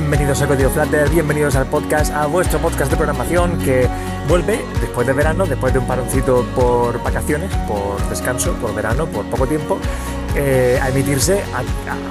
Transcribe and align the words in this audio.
Bienvenidos 0.00 0.40
a 0.42 0.46
Código 0.46 0.70
Flutter, 0.70 1.10
bienvenidos 1.10 1.56
al 1.56 1.66
podcast, 1.66 2.14
a 2.14 2.26
vuestro 2.26 2.60
podcast 2.60 2.88
de 2.88 2.96
programación 2.96 3.58
que 3.58 3.88
vuelve 4.28 4.64
después 4.80 5.04
de 5.08 5.12
verano, 5.12 5.44
después 5.44 5.72
de 5.72 5.80
un 5.80 5.88
paroncito 5.88 6.46
por 6.54 7.02
vacaciones, 7.02 7.52
por 7.66 8.00
descanso, 8.08 8.52
por 8.62 8.72
verano, 8.76 9.06
por 9.06 9.24
poco 9.26 9.48
tiempo, 9.48 9.76
eh, 10.36 10.78
a 10.80 10.88
emitirse, 10.90 11.42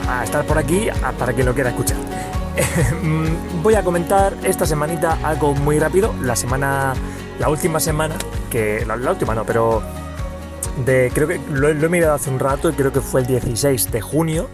a, 0.10 0.22
estar 0.22 0.46
por 0.46 0.58
aquí 0.58 0.90
para 1.18 1.32
quien 1.32 1.46
lo 1.46 1.54
quiera 1.54 1.70
escuchar. 1.70 1.96
Voy 3.64 3.76
a 3.76 3.84
comentar 3.86 4.36
esta 4.44 4.66
semanita 4.66 5.20
algo 5.24 5.56
muy 5.56 5.80
rápido, 5.80 6.14
la 6.22 6.36
semana, 6.36 6.94
la 7.40 7.48
última 7.48 7.80
semana, 7.80 8.16
que 8.50 8.86
la, 8.86 8.96
última 8.96 9.34
no, 9.34 9.46
pero 9.46 9.82
de, 10.86 11.10
creo 11.14 11.30
que 11.30 11.40
lo, 11.50 11.74
lo 11.74 11.86
he 11.86 11.90
mirado 11.90 12.16
hace 12.16 12.30
un 12.30 12.40
rato 12.40 12.70
y 12.70 12.74
creo 12.74 12.92
que 12.92 13.00
fue 13.00 13.22
el 13.22 13.28
16 13.28 13.94
de 13.94 14.02
junio 14.02 14.50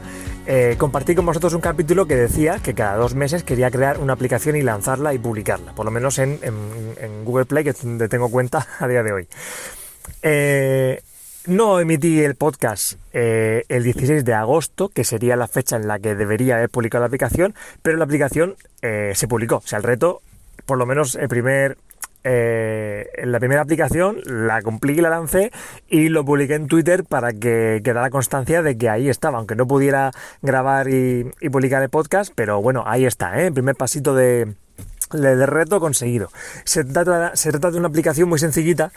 eh, 0.45 0.75
compartí 0.77 1.15
con 1.15 1.25
vosotros 1.25 1.53
un 1.53 1.61
capítulo 1.61 2.05
que 2.05 2.15
decía 2.15 2.59
que 2.59 2.73
cada 2.73 2.97
dos 2.97 3.15
meses 3.15 3.43
quería 3.43 3.71
crear 3.71 3.97
una 3.99 4.13
aplicación 4.13 4.55
y 4.55 4.61
lanzarla 4.61 5.13
y 5.13 5.17
publicarla, 5.17 5.73
por 5.73 5.85
lo 5.85 5.91
menos 5.91 6.19
en, 6.19 6.39
Google 7.23 7.45
Play, 7.45 7.63
que 7.63 7.69
es 7.69 7.81
donde 7.81 8.09
tengo 8.09 8.29
cuenta 8.29 8.67
a 8.79 8.87
día 8.87 9.03
de 9.03 9.13
hoy. 9.13 9.27
Eh, 10.21 11.01
no 11.45 11.79
emití 11.79 12.21
el 12.21 12.35
podcast 12.35 12.93
eh, 13.13 13.63
el 13.69 13.83
16 13.83 14.25
de 14.25 14.33
agosto, 14.33 14.89
que 14.89 15.03
sería 15.03 15.35
la 15.35 15.47
fecha 15.47 15.77
en 15.77 15.87
la 15.87 15.99
que 15.99 16.15
debería 16.15 16.55
haber 16.55 16.69
publicado 16.69 17.01
la 17.01 17.07
aplicación, 17.07 17.55
pero 17.81 17.97
la 17.97 18.03
aplicación 18.05 18.55
se 18.81 19.27
publicó. 19.29 19.57
O 19.57 19.61
sea, 19.61 19.77
el 19.77 19.83
reto, 19.83 20.21
por 20.65 20.77
lo 20.77 20.85
menos 20.85 21.15
el 21.15 21.29
primer 21.29 21.77
eh, 22.23 23.07
la 23.23 23.39
primera 23.39 23.61
aplicación, 23.61 24.17
la 24.25 24.61
cumplí 24.61 24.93
y 24.93 25.01
la 25.01 25.09
lancé 25.09 25.51
y 25.89 26.09
lo 26.09 26.23
publiqué 26.23 26.55
en 26.55 26.67
Twitter 26.67 27.03
para 27.03 27.33
que 27.33 27.81
quedara 27.83 28.09
constancia 28.09 28.61
de 28.61 28.77
que 28.77 28.89
ahí 28.89 29.09
estaba, 29.09 29.37
aunque 29.37 29.55
no 29.55 29.67
pudiera 29.67 30.11
grabar 30.41 30.87
y, 30.89 31.31
publicar 31.51 31.83
el 31.83 31.89
podcast, 31.89 32.31
pero 32.35 32.61
bueno, 32.61 32.83
ahí 32.85 33.05
está, 33.05 33.39
¿eh? 33.41 33.47
el 33.47 33.53
primer 33.53 33.75
pasito 33.75 34.15
de, 34.15 34.55
reto 35.11 35.79
conseguido. 35.79 36.29
Se 36.63 36.83
trata, 36.83 37.35
se 37.35 37.51
trata, 37.51 37.71
de 37.71 37.77
una 37.77 37.89
aplicación 37.89 38.29
muy 38.29 38.39
sencillita, 38.39 38.91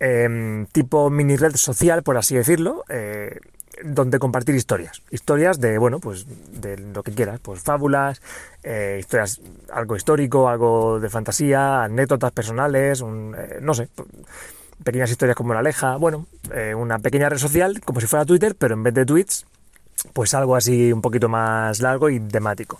em, 0.00 0.66
tipo 0.66 1.08
mini 1.08 1.36
red 1.36 1.54
social, 1.54 2.02
por 2.02 2.16
así 2.16 2.34
decirlo, 2.34 2.84
eh, 2.88 3.38
donde 3.84 4.18
compartir 4.18 4.54
historias. 4.54 5.02
Historias 5.10 5.60
de, 5.60 5.78
bueno, 5.78 5.98
pues 5.98 6.26
de 6.60 6.76
lo 6.78 7.02
que 7.02 7.12
quieras, 7.12 7.40
pues 7.40 7.60
fábulas, 7.60 8.20
eh, 8.62 8.98
historias, 9.00 9.40
algo 9.72 9.96
histórico, 9.96 10.48
algo 10.48 11.00
de 11.00 11.08
fantasía, 11.08 11.84
anécdotas 11.84 12.32
personales, 12.32 13.02
eh, 13.02 13.58
no 13.60 13.74
sé, 13.74 13.88
pequeñas 14.84 15.10
historias 15.10 15.36
como 15.36 15.54
la 15.54 15.60
Aleja, 15.60 15.96
bueno, 15.96 16.26
eh, 16.52 16.74
una 16.74 16.98
pequeña 16.98 17.28
red 17.28 17.38
social, 17.38 17.80
como 17.80 18.00
si 18.00 18.06
fuera 18.06 18.24
Twitter, 18.24 18.54
pero 18.56 18.74
en 18.74 18.82
vez 18.82 18.94
de 18.94 19.06
tweets, 19.06 19.46
pues 20.12 20.34
algo 20.34 20.56
así 20.56 20.92
un 20.92 21.00
poquito 21.00 21.28
más 21.28 21.80
largo 21.80 22.10
y 22.10 22.20
temático. 22.20 22.78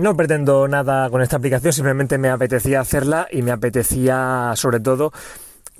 no 0.00 0.16
pretendo 0.16 0.68
nada 0.68 1.10
con 1.10 1.20
esta 1.20 1.36
aplicación, 1.36 1.72
simplemente 1.72 2.16
me 2.18 2.28
apetecía 2.28 2.80
hacerla 2.80 3.26
y 3.30 3.42
me 3.42 3.50
apetecía 3.50 4.52
sobre 4.54 4.78
todo 4.78 5.12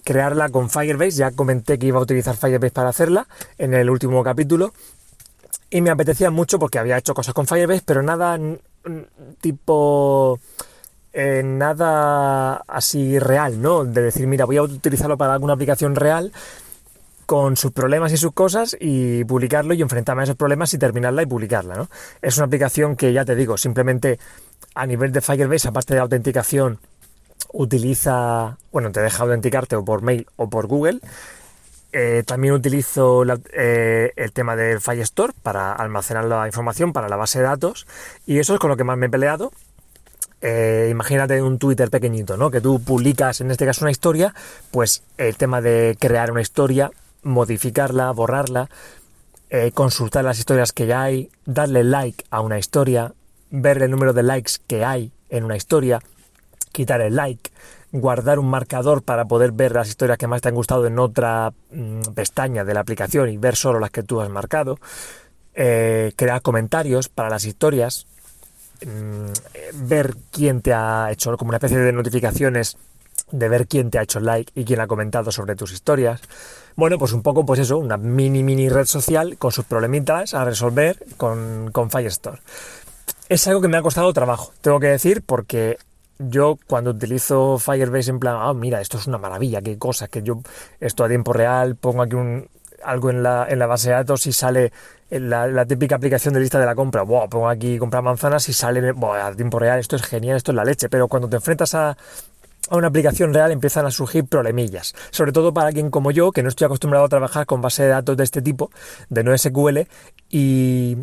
crearla 0.04 0.50
con 0.50 0.70
Firebase. 0.70 1.18
Ya 1.18 1.30
comenté 1.32 1.78
que 1.78 1.86
iba 1.86 1.98
a 1.98 2.02
utilizar 2.02 2.36
Firebase 2.36 2.72
para 2.72 2.90
hacerla 2.90 3.26
en 3.58 3.74
el 3.74 3.90
último 3.90 4.22
capítulo. 4.22 4.72
Y 5.70 5.80
me 5.80 5.90
apetecía 5.90 6.30
mucho 6.30 6.58
porque 6.58 6.78
había 6.78 6.98
hecho 6.98 7.14
cosas 7.14 7.34
con 7.34 7.46
Firebase, 7.46 7.82
pero 7.84 8.02
nada 8.02 8.38
tipo... 9.40 10.38
Eh, 11.16 11.42
nada 11.44 12.56
así 12.66 13.20
real, 13.20 13.62
¿no? 13.62 13.84
De 13.84 14.02
decir, 14.02 14.26
mira, 14.26 14.46
voy 14.46 14.56
a 14.56 14.62
utilizarlo 14.62 15.16
para 15.16 15.32
alguna 15.32 15.52
aplicación 15.52 15.94
real 15.94 16.32
con 17.26 17.56
sus 17.56 17.72
problemas 17.72 18.12
y 18.12 18.16
sus 18.16 18.32
cosas 18.32 18.76
y 18.78 19.24
publicarlo 19.24 19.74
y 19.74 19.82
enfrentarme 19.82 20.22
a 20.22 20.24
esos 20.24 20.36
problemas 20.36 20.74
y 20.74 20.78
terminarla 20.78 21.22
y 21.22 21.26
publicarla, 21.26 21.76
¿no? 21.76 21.88
Es 22.20 22.36
una 22.36 22.46
aplicación 22.46 22.96
que 22.96 23.12
ya 23.12 23.24
te 23.24 23.34
digo, 23.34 23.56
simplemente 23.56 24.18
a 24.74 24.86
nivel 24.86 25.12
de 25.12 25.20
Firebase, 25.20 25.68
aparte 25.68 25.94
de 25.94 26.00
autenticación 26.00 26.78
utiliza, 27.54 28.58
bueno, 28.72 28.92
te 28.92 29.00
deja 29.00 29.22
autenticarte 29.22 29.76
o 29.76 29.84
por 29.84 30.02
mail 30.02 30.26
o 30.36 30.50
por 30.50 30.66
Google. 30.66 31.00
Eh, 31.92 32.24
también 32.26 32.52
utilizo 32.52 33.22
eh, 33.52 34.12
el 34.16 34.32
tema 34.32 34.56
del 34.56 34.80
Firestore 34.80 35.32
para 35.42 35.72
almacenar 35.72 36.24
la 36.24 36.46
información 36.46 36.92
para 36.92 37.08
la 37.08 37.14
base 37.14 37.38
de 37.38 37.44
datos 37.44 37.86
y 38.26 38.40
eso 38.40 38.54
es 38.54 38.60
con 38.60 38.68
lo 38.68 38.76
que 38.76 38.82
más 38.82 38.98
me 38.98 39.06
he 39.06 39.08
peleado. 39.08 39.52
Eh, 40.40 40.88
imagínate 40.90 41.40
un 41.40 41.58
Twitter 41.58 41.90
pequeñito, 41.90 42.36
¿no? 42.36 42.50
Que 42.50 42.60
tú 42.60 42.82
publicas, 42.82 43.40
en 43.40 43.52
este 43.52 43.64
caso, 43.64 43.84
una 43.84 43.92
historia, 43.92 44.34
pues 44.72 45.04
el 45.16 45.36
tema 45.36 45.60
de 45.60 45.96
crear 45.98 46.32
una 46.32 46.42
historia, 46.42 46.90
modificarla, 47.22 48.10
borrarla, 48.10 48.68
consultar 49.72 50.24
las 50.24 50.40
historias 50.40 50.72
que 50.72 50.86
ya 50.86 51.02
hay, 51.02 51.30
darle 51.46 51.84
like 51.84 52.24
a 52.28 52.40
una 52.40 52.58
historia, 52.58 53.12
ver 53.50 53.80
el 53.80 53.92
número 53.92 54.12
de 54.12 54.24
likes 54.24 54.54
que 54.66 54.84
hay 54.84 55.12
en 55.30 55.44
una 55.44 55.56
historia, 55.56 56.00
quitar 56.74 57.00
el 57.00 57.16
like, 57.16 57.50
guardar 57.92 58.38
un 58.40 58.50
marcador 58.50 59.02
para 59.02 59.24
poder 59.24 59.52
ver 59.52 59.72
las 59.72 59.88
historias 59.88 60.18
que 60.18 60.26
más 60.26 60.42
te 60.42 60.48
han 60.48 60.54
gustado 60.54 60.86
en 60.86 60.98
otra 60.98 61.52
mm, 61.70 62.00
pestaña 62.14 62.64
de 62.64 62.74
la 62.74 62.80
aplicación 62.80 63.30
y 63.30 63.38
ver 63.38 63.54
solo 63.54 63.78
las 63.78 63.90
que 63.90 64.02
tú 64.02 64.20
has 64.20 64.28
marcado, 64.28 64.78
eh, 65.54 66.12
crear 66.16 66.42
comentarios 66.42 67.08
para 67.08 67.30
las 67.30 67.44
historias, 67.44 68.06
mm, 68.84 69.86
ver 69.86 70.16
quién 70.32 70.60
te 70.60 70.74
ha 70.74 71.08
hecho, 71.12 71.36
como 71.36 71.50
una 71.50 71.58
especie 71.58 71.78
de 71.78 71.92
notificaciones 71.92 72.76
de 73.30 73.48
ver 73.48 73.68
quién 73.68 73.90
te 73.90 73.98
ha 73.98 74.02
hecho 74.02 74.18
like 74.18 74.52
y 74.56 74.64
quién 74.64 74.80
ha 74.80 74.88
comentado 74.88 75.30
sobre 75.30 75.54
tus 75.54 75.72
historias. 75.72 76.20
Bueno, 76.74 76.98
pues 76.98 77.12
un 77.12 77.22
poco, 77.22 77.46
pues 77.46 77.60
eso, 77.60 77.78
una 77.78 77.96
mini 77.96 78.42
mini 78.42 78.68
red 78.68 78.86
social 78.86 79.38
con 79.38 79.52
sus 79.52 79.64
problemitas 79.64 80.34
a 80.34 80.44
resolver 80.44 80.98
con, 81.16 81.70
con 81.72 81.90
Firestore. 81.90 82.40
Es 83.28 83.46
algo 83.46 83.60
que 83.60 83.68
me 83.68 83.76
ha 83.76 83.82
costado 83.82 84.12
trabajo, 84.12 84.52
tengo 84.60 84.80
que 84.80 84.88
decir, 84.88 85.22
porque 85.24 85.78
yo 86.18 86.58
cuando 86.66 86.90
utilizo 86.90 87.58
Firebase 87.58 88.10
en 88.10 88.20
plan, 88.20 88.36
ah, 88.38 88.54
mira, 88.54 88.80
esto 88.80 88.98
es 88.98 89.06
una 89.06 89.18
maravilla, 89.18 89.62
qué 89.62 89.78
cosa, 89.78 90.08
que 90.08 90.22
yo 90.22 90.40
esto 90.80 91.04
a 91.04 91.08
tiempo 91.08 91.32
real, 91.32 91.76
pongo 91.76 92.02
aquí 92.02 92.14
un, 92.14 92.48
algo 92.84 93.10
en 93.10 93.22
la, 93.22 93.46
en 93.48 93.58
la 93.58 93.66
base 93.66 93.88
de 93.88 93.94
datos 93.94 94.26
y 94.26 94.32
sale 94.32 94.72
la, 95.10 95.64
típica 95.66 95.96
aplicación 95.96 96.34
de 96.34 96.40
lista 96.40 96.58
de 96.58 96.66
la 96.66 96.74
compra, 96.74 97.02
wow, 97.02 97.28
pongo 97.28 97.48
aquí 97.48 97.78
comprar 97.78 98.02
manzanas 98.02 98.48
y 98.48 98.52
sale 98.52 98.80
a 98.90 99.32
tiempo 99.34 99.58
real, 99.58 99.78
esto 99.78 99.96
es 99.96 100.02
genial, 100.02 100.36
esto 100.36 100.52
es 100.52 100.56
la 100.56 100.64
leche, 100.64 100.88
pero 100.88 101.08
cuando 101.08 101.28
te 101.28 101.36
enfrentas 101.36 101.74
a, 101.74 101.90
a 101.90 102.76
una 102.76 102.88
aplicación 102.88 103.34
real 103.34 103.50
empiezan 103.52 103.86
a 103.86 103.90
surgir 103.90 104.24
problemillas, 104.24 104.94
sobre 105.10 105.32
todo 105.32 105.52
para 105.52 105.72
quien 105.72 105.90
como 105.90 106.10
yo, 106.10 106.32
que 106.32 106.42
no 106.42 106.48
estoy 106.48 106.66
acostumbrado 106.66 107.06
a 107.06 107.08
trabajar 107.08 107.46
con 107.46 107.60
base 107.60 107.84
de 107.84 107.90
datos 107.90 108.16
de 108.16 108.24
este 108.24 108.42
tipo, 108.42 108.70
de 109.08 109.24
no 109.24 109.36
SQL, 109.36 109.80
y, 110.30 110.96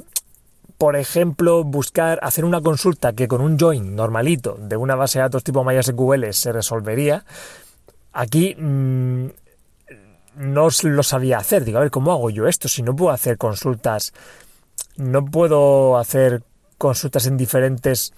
por 0.81 0.95
ejemplo, 0.95 1.63
buscar, 1.63 2.17
hacer 2.23 2.43
una 2.43 2.59
consulta 2.59 3.13
que 3.13 3.27
con 3.27 3.39
un 3.41 3.59
join 3.59 3.95
normalito 3.95 4.57
de 4.59 4.77
una 4.77 4.95
base 4.95 5.19
de 5.19 5.23
datos 5.25 5.43
tipo 5.43 5.63
MySQL 5.63 6.33
se 6.33 6.51
resolvería, 6.51 7.23
aquí 8.13 8.55
mm, 8.55 9.27
no 10.37 10.69
lo 10.81 11.03
sabía 11.03 11.37
hacer. 11.37 11.65
Digo, 11.65 11.77
a 11.77 11.81
ver, 11.81 11.91
¿cómo 11.91 12.11
hago 12.11 12.31
yo 12.31 12.47
esto? 12.47 12.67
Si 12.67 12.81
no 12.81 12.95
puedo 12.95 13.11
hacer 13.11 13.37
consultas, 13.37 14.11
no 14.97 15.23
puedo 15.23 15.99
hacer 15.99 16.41
consultas 16.79 17.27
en 17.27 17.37
diferentes 17.37 18.11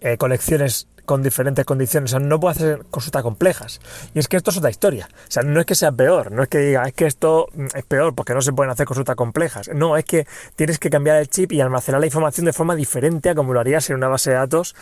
eh, 0.00 0.16
colecciones 0.16 0.88
con 1.08 1.22
diferentes 1.22 1.64
condiciones. 1.64 2.12
O 2.12 2.18
sea, 2.18 2.20
no 2.20 2.38
puedo 2.38 2.50
hacer 2.50 2.84
consultas 2.90 3.22
complejas. 3.22 3.80
Y 4.12 4.18
es 4.18 4.28
que 4.28 4.36
esto 4.36 4.50
es 4.50 4.58
otra 4.58 4.68
historia. 4.68 5.08
O 5.10 5.30
sea, 5.30 5.42
no 5.42 5.58
es 5.58 5.64
que 5.64 5.74
sea 5.74 5.90
peor, 5.90 6.30
no 6.30 6.42
es 6.42 6.50
que 6.50 6.58
diga, 6.58 6.82
es 6.86 6.92
que 6.92 7.06
esto 7.06 7.48
es 7.74 7.82
peor 7.84 8.14
porque 8.14 8.34
no 8.34 8.42
se 8.42 8.52
pueden 8.52 8.70
hacer 8.70 8.84
consultas 8.84 9.16
complejas. 9.16 9.70
No, 9.74 9.96
es 9.96 10.04
que 10.04 10.26
tienes 10.54 10.78
que 10.78 10.90
cambiar 10.90 11.16
el 11.16 11.30
chip 11.30 11.52
y 11.52 11.62
almacenar 11.62 11.98
la 12.00 12.06
información 12.06 12.44
de 12.44 12.52
forma 12.52 12.74
diferente 12.74 13.30
a 13.30 13.34
como 13.34 13.54
lo 13.54 13.60
harías 13.60 13.88
en 13.88 13.96
una 13.96 14.08
base 14.08 14.28
de 14.28 14.36
datos 14.36 14.76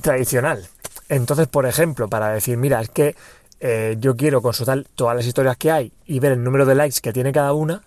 tradicional. 0.00 0.68
Entonces, 1.08 1.48
por 1.48 1.66
ejemplo, 1.66 2.06
para 2.06 2.28
decir, 2.28 2.56
mira, 2.56 2.80
es 2.80 2.88
que 2.88 3.16
eh, 3.58 3.96
yo 3.98 4.14
quiero 4.14 4.42
consultar 4.42 4.84
todas 4.94 5.16
las 5.16 5.26
historias 5.26 5.56
que 5.56 5.72
hay 5.72 5.92
y 6.06 6.20
ver 6.20 6.30
el 6.30 6.44
número 6.44 6.64
de 6.64 6.76
likes 6.76 7.00
que 7.02 7.12
tiene 7.12 7.32
cada 7.32 7.52
una, 7.54 7.82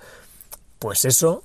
pues 0.80 1.06
eso 1.06 1.44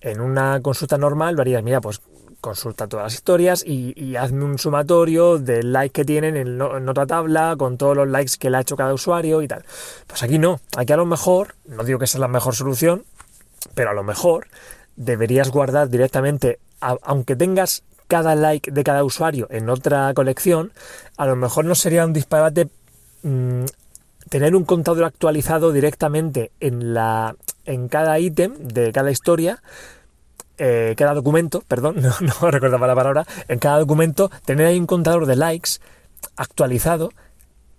en 0.00 0.20
una 0.20 0.60
consulta 0.62 0.98
normal 0.98 1.36
lo 1.36 1.42
harías, 1.42 1.62
mira, 1.62 1.80
pues 1.80 2.00
consulta 2.46 2.86
todas 2.86 3.06
las 3.06 3.14
historias 3.14 3.64
y, 3.66 4.14
hazme 4.14 4.44
un 4.44 4.56
sumatorio 4.56 5.38
del 5.38 5.72
like 5.72 5.92
que 5.92 6.04
tienen 6.04 6.36
en, 6.36 6.60
otra 6.62 7.04
tabla 7.04 7.56
con 7.58 7.76
todos 7.76 7.96
los 7.96 8.08
likes 8.08 8.34
que 8.38 8.50
le 8.50 8.58
ha 8.58 8.60
hecho 8.60 8.76
cada 8.76 8.94
usuario 8.94 9.42
y 9.42 9.48
tal. 9.48 9.64
Pues 10.06 10.22
aquí 10.22 10.38
no, 10.38 10.60
aquí 10.76 10.92
a 10.92 10.96
lo 10.96 11.06
mejor, 11.06 11.56
no 11.66 11.82
digo 11.82 11.98
que 11.98 12.06
sea 12.06 12.20
la 12.20 12.28
mejor 12.28 12.54
solución, 12.54 13.04
pero 13.74 13.90
a 13.90 13.94
lo 13.94 14.04
mejor 14.04 14.46
deberías 14.94 15.50
guardar 15.50 15.88
directamente, 15.88 16.60
aunque 16.80 17.34
tengas 17.34 17.82
cada 18.06 18.36
like 18.36 18.70
de 18.70 18.84
cada 18.84 19.02
usuario 19.02 19.48
en 19.50 19.68
otra 19.68 20.14
colección, 20.14 20.70
a 21.16 21.26
lo 21.26 21.34
mejor 21.34 21.64
no 21.64 21.74
sería 21.74 22.04
un 22.04 22.12
disparate 22.12 22.68
mm, 23.24 23.64
tener 24.28 24.54
un 24.54 24.64
contador 24.64 25.02
actualizado 25.02 25.72
directamente 25.72 26.52
en 26.60 26.94
la 26.94 27.34
en 27.64 27.88
cada 27.88 28.20
ítem 28.20 28.54
de 28.58 28.92
cada 28.92 29.10
historia 29.10 29.60
eh, 30.58 30.94
cada 30.96 31.14
documento, 31.14 31.62
perdón, 31.66 31.96
no, 32.00 32.12
no 32.20 32.50
recordaba 32.50 32.86
la 32.86 32.94
palabra, 32.94 33.26
en 33.48 33.58
cada 33.58 33.78
documento 33.78 34.30
tener 34.44 34.66
ahí 34.66 34.78
un 34.78 34.86
contador 34.86 35.26
de 35.26 35.36
likes 35.36 35.72
actualizado 36.36 37.10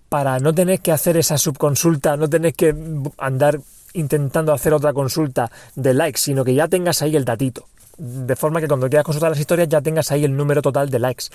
para 0.09 0.39
no 0.39 0.53
tener 0.53 0.79
que 0.79 0.91
hacer 0.91 1.17
esa 1.17 1.37
subconsulta, 1.37 2.15
no 2.17 2.29
tener 2.29 2.53
que 2.53 2.75
andar 3.17 3.59
intentando 3.93 4.53
hacer 4.53 4.73
otra 4.73 4.93
consulta 4.93 5.51
de 5.75 5.93
likes, 5.93 6.19
sino 6.19 6.45
que 6.45 6.53
ya 6.53 6.67
tengas 6.67 7.01
ahí 7.01 7.15
el 7.15 7.25
datito. 7.25 7.67
de 7.97 8.35
forma 8.35 8.61
que 8.61 8.67
cuando 8.67 8.87
quieras 8.89 9.05
consultar 9.05 9.31
las 9.31 9.39
historias 9.39 9.69
ya 9.69 9.81
tengas 9.81 10.11
ahí 10.11 10.23
el 10.23 10.37
número 10.37 10.61
total 10.61 10.89
de 10.91 10.99
likes. 10.99 11.25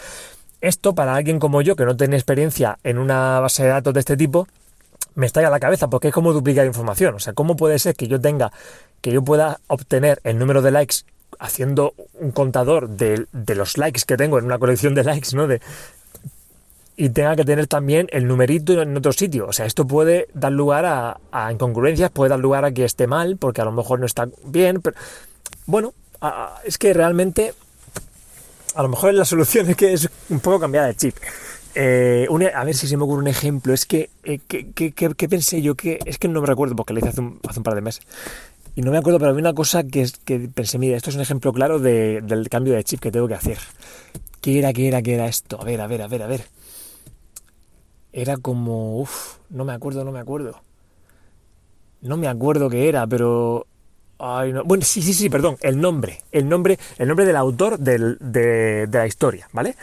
Esto 0.60 0.94
para 0.94 1.16
alguien 1.16 1.40
como 1.40 1.60
yo 1.60 1.74
que 1.74 1.84
no 1.84 1.96
tiene 1.96 2.14
experiencia 2.14 2.78
en 2.84 2.98
una 2.98 3.40
base 3.40 3.64
de 3.64 3.70
datos 3.70 3.92
de 3.92 3.98
este 3.98 4.16
tipo, 4.16 4.46
me 5.16 5.26
estalla 5.26 5.50
la 5.50 5.58
cabeza 5.58 5.88
porque 5.88 6.08
es 6.08 6.14
como 6.14 6.32
duplicar 6.32 6.64
información. 6.66 7.16
O 7.16 7.18
sea, 7.18 7.32
¿cómo 7.32 7.56
puede 7.56 7.80
ser 7.80 7.96
que 7.96 8.06
yo 8.06 8.20
tenga, 8.20 8.52
que 9.00 9.10
yo 9.10 9.22
pueda 9.22 9.58
obtener 9.66 10.20
el 10.22 10.38
número 10.38 10.62
de 10.62 10.70
likes 10.70 10.98
haciendo 11.42 11.94
un 12.14 12.30
contador 12.30 12.88
de, 12.88 13.26
los 13.32 13.76
likes 13.76 14.02
que 14.06 14.16
tengo 14.16 14.38
en 14.38 14.44
una 14.44 14.60
colección 14.60 14.94
de 14.94 15.02
likes, 15.02 15.34
¿no? 15.34 15.48
Y 16.96 17.08
tenga 17.08 17.34
que 17.34 17.44
tener 17.44 17.66
también 17.66 18.06
el 18.12 18.28
numerito 18.28 18.80
en 18.80 18.96
otro 18.96 19.12
sitio. 19.12 19.48
O 19.48 19.52
sea, 19.52 19.66
esto 19.66 19.84
puede 19.84 20.28
dar 20.34 20.52
lugar 20.52 20.84
a, 20.86 21.52
incongruencias, 21.52 22.12
puede 22.12 22.30
dar 22.30 22.38
lugar 22.38 22.64
a 22.64 22.70
que 22.70 22.84
esté 22.84 23.08
mal, 23.08 23.38
porque 23.38 23.60
a 23.60 23.64
lo 23.64 23.72
mejor 23.72 23.98
no 23.98 24.06
está 24.06 24.28
bien. 24.44 24.80
Pero, 24.80 24.96
bueno, 25.66 25.94
es 26.64 26.78
que 26.78 26.94
realmente, 26.94 27.54
a 28.76 28.82
lo 28.82 28.88
mejor 28.88 29.12
la 29.12 29.24
solución 29.24 29.68
es 29.68 29.76
que 29.76 29.94
es 29.94 30.08
un 30.28 30.38
poco 30.38 30.60
cambiar 30.60 30.86
de 30.86 30.94
chip. 30.94 31.16
Eh, 31.74 32.28
a 32.54 32.64
ver 32.64 32.76
si 32.76 32.86
se 32.86 32.96
me 32.96 33.02
ocurre 33.02 33.22
un 33.22 33.28
ejemplo. 33.28 33.74
Es 33.74 33.84
que, 33.84 34.10
eh, 34.22 34.38
¿qué 34.46 35.28
pensé 35.28 35.60
yo? 35.60 35.74
que 35.74 35.98
Es 36.04 36.18
que 36.18 36.28
no 36.28 36.40
me 36.40 36.46
recuerdo 36.46 36.76
porque 36.76 36.92
lo 36.92 37.00
hice 37.00 37.08
hace 37.08 37.20
un 37.20 37.64
par 37.64 37.74
de 37.74 37.80
meses. 37.80 38.06
Y 38.74 38.82
no 38.82 38.90
me 38.90 38.98
acuerdo, 38.98 39.19
pero 39.19 39.30
había 39.30 39.40
una 39.40 39.52
cosa 39.52 39.84
que, 39.84 40.08
que 40.24 40.48
pensé, 40.48 40.78
mira, 40.78 40.96
esto 40.96 41.10
es 41.10 41.16
un 41.16 41.22
ejemplo 41.22 41.52
claro 41.52 41.78
del 41.78 42.48
cambio 42.48 42.74
de 42.74 42.84
chip 42.84 43.00
que 43.00 43.10
tengo 43.10 43.28
que 43.28 43.34
hacer. 43.34 43.58
¿Qué 44.40 44.58
era, 44.58 44.72
qué 44.72 44.88
era, 44.88 45.02
qué 45.02 45.14
era 45.14 45.26
esto? 45.26 45.60
A 45.60 45.64
ver, 45.64 45.80
a 45.80 45.86
ver, 45.86 46.02
a 46.02 46.08
ver, 46.08 46.22
a 46.22 46.26
ver. 46.26 46.46
Era 48.12 48.36
como... 48.38 49.00
Uf, 49.00 49.36
no 49.50 49.64
me 49.64 49.72
acuerdo, 49.72 50.04
no 50.04 50.12
me 50.12 50.20
acuerdo. 50.20 50.62
No 52.00 52.16
me 52.16 52.28
acuerdo 52.28 52.70
qué 52.70 52.88
era, 52.88 53.06
pero... 53.06 53.66
Ay, 54.19 54.52
no. 54.52 54.64
Bueno, 54.64 54.84
sí, 54.84 55.02
sí, 55.02 55.12
sí, 55.12 55.28
perdón. 55.28 55.56
El 55.60 55.80
nombre. 55.80 56.22
El 56.32 56.48
nombre, 56.48 56.78
el 56.98 57.08
nombre 57.08 57.26
del 57.26 57.36
autor 57.36 57.78
de, 57.78 58.16
de 58.19 58.88
la 58.90 59.06
historia, 59.06 59.48
¿vale? 59.52 59.76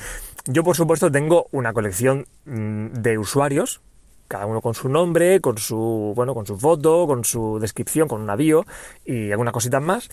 Yo, 0.45 0.63
por 0.63 0.75
supuesto, 0.75 1.11
tengo 1.11 1.47
una 1.51 1.73
colección 1.73 2.25
mm, 2.45 2.87
de 2.87 3.17
usuarios, 3.17 3.81
cada 4.29 4.45
uno 4.45 4.61
con 4.61 4.73
su 4.73 4.87
nombre, 4.87 5.41
con 5.41 5.57
su, 5.57 6.13
bueno, 6.15 6.33
con 6.33 6.45
su 6.45 6.57
foto, 6.57 7.05
con 7.05 7.25
su 7.25 7.59
descripción, 7.59 8.07
con 8.07 8.21
un 8.21 8.37
bio 8.37 8.65
y 9.03 9.31
algunas 9.31 9.53
cositas 9.53 9.81
más. 9.81 10.09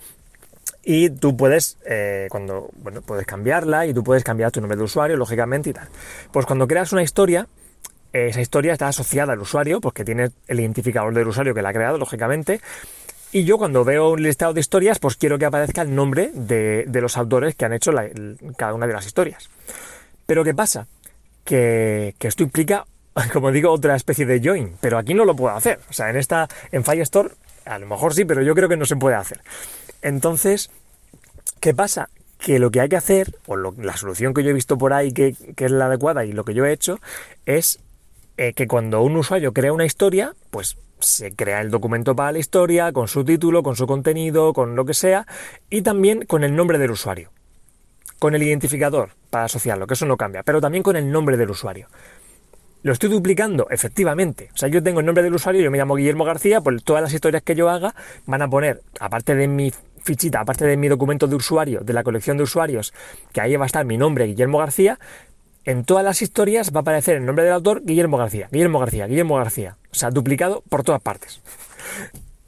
Y 0.83 1.11
tú 1.11 1.37
puedes, 1.37 1.79
eh, 1.85 2.27
cuando, 2.31 2.71
bueno, 2.77 3.03
puedes 3.03 3.27
cambiarla 3.27 3.87
y 3.87 3.95
tú 3.95 4.03
puedes 4.03 4.25
cambiar 4.25 4.51
tu 4.51 4.61
nombre 4.61 4.77
de 4.77 4.83
usuario, 4.83 5.17
lógicamente, 5.17 5.71
y 5.71 5.73
tal. 5.73 5.89
Pues 6.33 6.47
cuando 6.47 6.67
creas 6.67 6.93
una 6.93 7.03
historia, 7.03 7.47
esa 8.13 8.41
historia 8.41 8.73
está 8.73 8.89
asociada 8.89 9.33
al 9.35 9.41
usuario, 9.41 9.81
porque 9.81 10.05
tiene 10.05 10.31
el 10.49 10.61
identificador 10.61 11.15
del 11.15 11.29
usuario 11.29 11.55
que 11.55 11.63
la 11.63 11.69
ha 11.69 11.73
creado, 11.73 11.99
lógicamente. 11.99 12.61
Y 13.33 13.45
yo 13.45 13.59
cuando 13.59 13.85
veo 13.85 14.11
un 14.11 14.23
listado 14.23 14.55
de 14.55 14.61
historias, 14.61 14.99
pues 14.99 15.17
quiero 15.17 15.39
que 15.39 15.45
aparezca 15.45 15.83
el 15.83 15.95
nombre 15.95 16.31
de, 16.33 16.87
los 16.89 17.17
autores 17.17 17.55
que 17.55 17.65
han 17.65 17.73
hecho 17.73 17.93
cada 18.57 18.73
una 18.73 18.87
de 18.87 18.93
las 18.93 19.07
historias. 19.07 19.51
Pero 20.25 20.45
¿qué 20.45 20.55
pasa? 20.55 20.87
Que, 21.45 22.15
esto 22.21 22.43
implica, 22.43 22.87
como 23.33 23.51
digo, 23.51 23.71
otra 23.71 23.97
especie 23.97 24.27
de 24.27 24.41
join, 24.43 24.77
pero 24.81 24.99
aquí 24.99 25.15
no 25.15 25.25
lo 25.25 25.35
puedo 25.35 25.55
hacer. 25.55 25.81
O 25.89 25.93
sea, 25.93 26.11
en 26.11 26.17
esta, 26.17 26.49
en 26.73 26.85
Firestore, 26.85 27.31
a 27.65 27.79
lo 27.79 27.87
mejor 27.87 28.15
sí, 28.15 28.25
pero 28.25 28.43
yo 28.43 28.55
creo 28.55 28.69
que 28.69 28.77
no 28.77 28.87
se 28.87 28.97
puede 28.97 29.17
hacer. 29.17 29.41
Entonces, 30.03 30.71
¿qué 31.61 31.75
pasa? 31.75 32.09
Que 32.39 32.59
lo 32.59 32.71
que 32.71 32.81
hay 32.81 32.89
que 32.89 32.97
hacer, 32.97 33.35
o 33.47 33.57
la 33.57 33.97
solución 33.97 34.35
que 34.35 34.43
yo 34.43 34.51
he 34.51 34.53
visto 34.53 34.77
por 34.77 34.93
ahí 34.93 35.13
que, 35.13 35.35
es 35.57 35.71
la 35.71 35.87
adecuada 35.87 36.25
y 36.25 36.33
lo 36.33 36.45
que 36.45 36.55
yo 36.55 36.67
he 36.67 36.73
hecho, 36.73 37.01
es 37.47 37.81
eh, 38.37 38.53
que 38.53 38.69
cuando 38.69 39.01
un 39.03 39.17
usuario 39.17 39.53
crea 39.53 39.73
una 39.73 39.87
historia, 39.87 40.35
pues 40.51 40.77
se 41.01 41.35
crea 41.35 41.61
el 41.61 41.71
documento 41.71 42.15
para 42.15 42.33
la 42.33 42.39
historia, 42.39 42.93
con 42.93 43.09
su 43.09 43.25
título, 43.25 43.63
con 43.63 43.77
su 43.77 43.87
contenido, 43.87 44.53
con 44.53 44.77
lo 44.77 44.85
que 44.85 44.95
sea, 44.95 45.27
y 45.71 45.83
también 45.83 46.27
con 46.27 46.45
el 46.45 46.55
nombre 46.55 46.79
del 46.79 46.91
usuario 46.91 47.31
con 48.19 48.35
el 48.35 48.43
identificador 48.43 49.11
para 49.31 49.45
asociarlo, 49.45 49.87
que 49.87 49.95
eso 49.95 50.07
no 50.07 50.17
cambia, 50.17 50.43
pero 50.43 50.61
también 50.61 50.83
con 50.83 50.97
el 50.97 51.11
nombre 51.11 51.37
del 51.37 51.51
usuario. 51.51 51.89
¿Lo 52.87 52.93
estoy 52.93 53.11
duplicando? 53.11 53.67
Efectivamente. 53.69 54.49
O 54.55 54.57
sea, 54.57 54.69
yo 54.69 54.81
tengo 54.81 55.01
el 55.01 55.07
nombre 55.07 55.25
del 55.25 55.35
usuario, 55.35 55.61
yo 55.61 55.73
me 55.73 55.77
llamo 55.77 55.97
Guillermo 55.97 56.25
García, 56.25 56.61
pues 56.61 56.85
todas 56.85 57.03
las 57.03 57.13
historias 57.13 57.43
que 57.43 57.57
yo 57.57 57.69
haga 57.69 57.97
van 58.27 58.43
a 58.43 58.49
poner, 58.49 58.81
aparte 59.01 59.35
de 59.35 59.49
mi 59.49 59.73
fichita, 60.05 60.39
aparte 60.39 60.67
de 60.67 60.77
mi 60.77 60.87
documento 60.87 61.27
de 61.27 61.35
usuario, 61.35 61.81
de 61.81 61.93
la 61.93 62.05
colección 62.05 62.37
de 62.37 62.45
usuarios, 62.45 62.95
que 63.33 63.41
ahí 63.41 63.57
va 63.57 63.65
a 63.65 63.67
estar 63.67 63.85
mi 63.85 63.99
nombre, 63.99 64.27
Guillermo 64.27 64.59
García, 64.59 65.01
en 65.65 65.83
todas 65.83 66.05
las 66.05 66.23
historias 66.23 66.73
va 66.73 66.79
a 66.79 66.83
aparecer 66.83 67.17
el 67.17 67.27
nombre 67.27 67.45
del 67.45 67.55
autor, 67.55 67.83
Guillermo 67.85 68.19
García, 68.19 68.49
Guillermo 68.53 68.79
García, 68.79 69.09
Guillermo 69.09 69.35
García. 69.35 69.77
O 69.91 69.95
sea, 69.97 70.13
duplicado 70.13 70.63
por 70.69 70.85
todas 70.85 71.03
partes. 71.03 71.41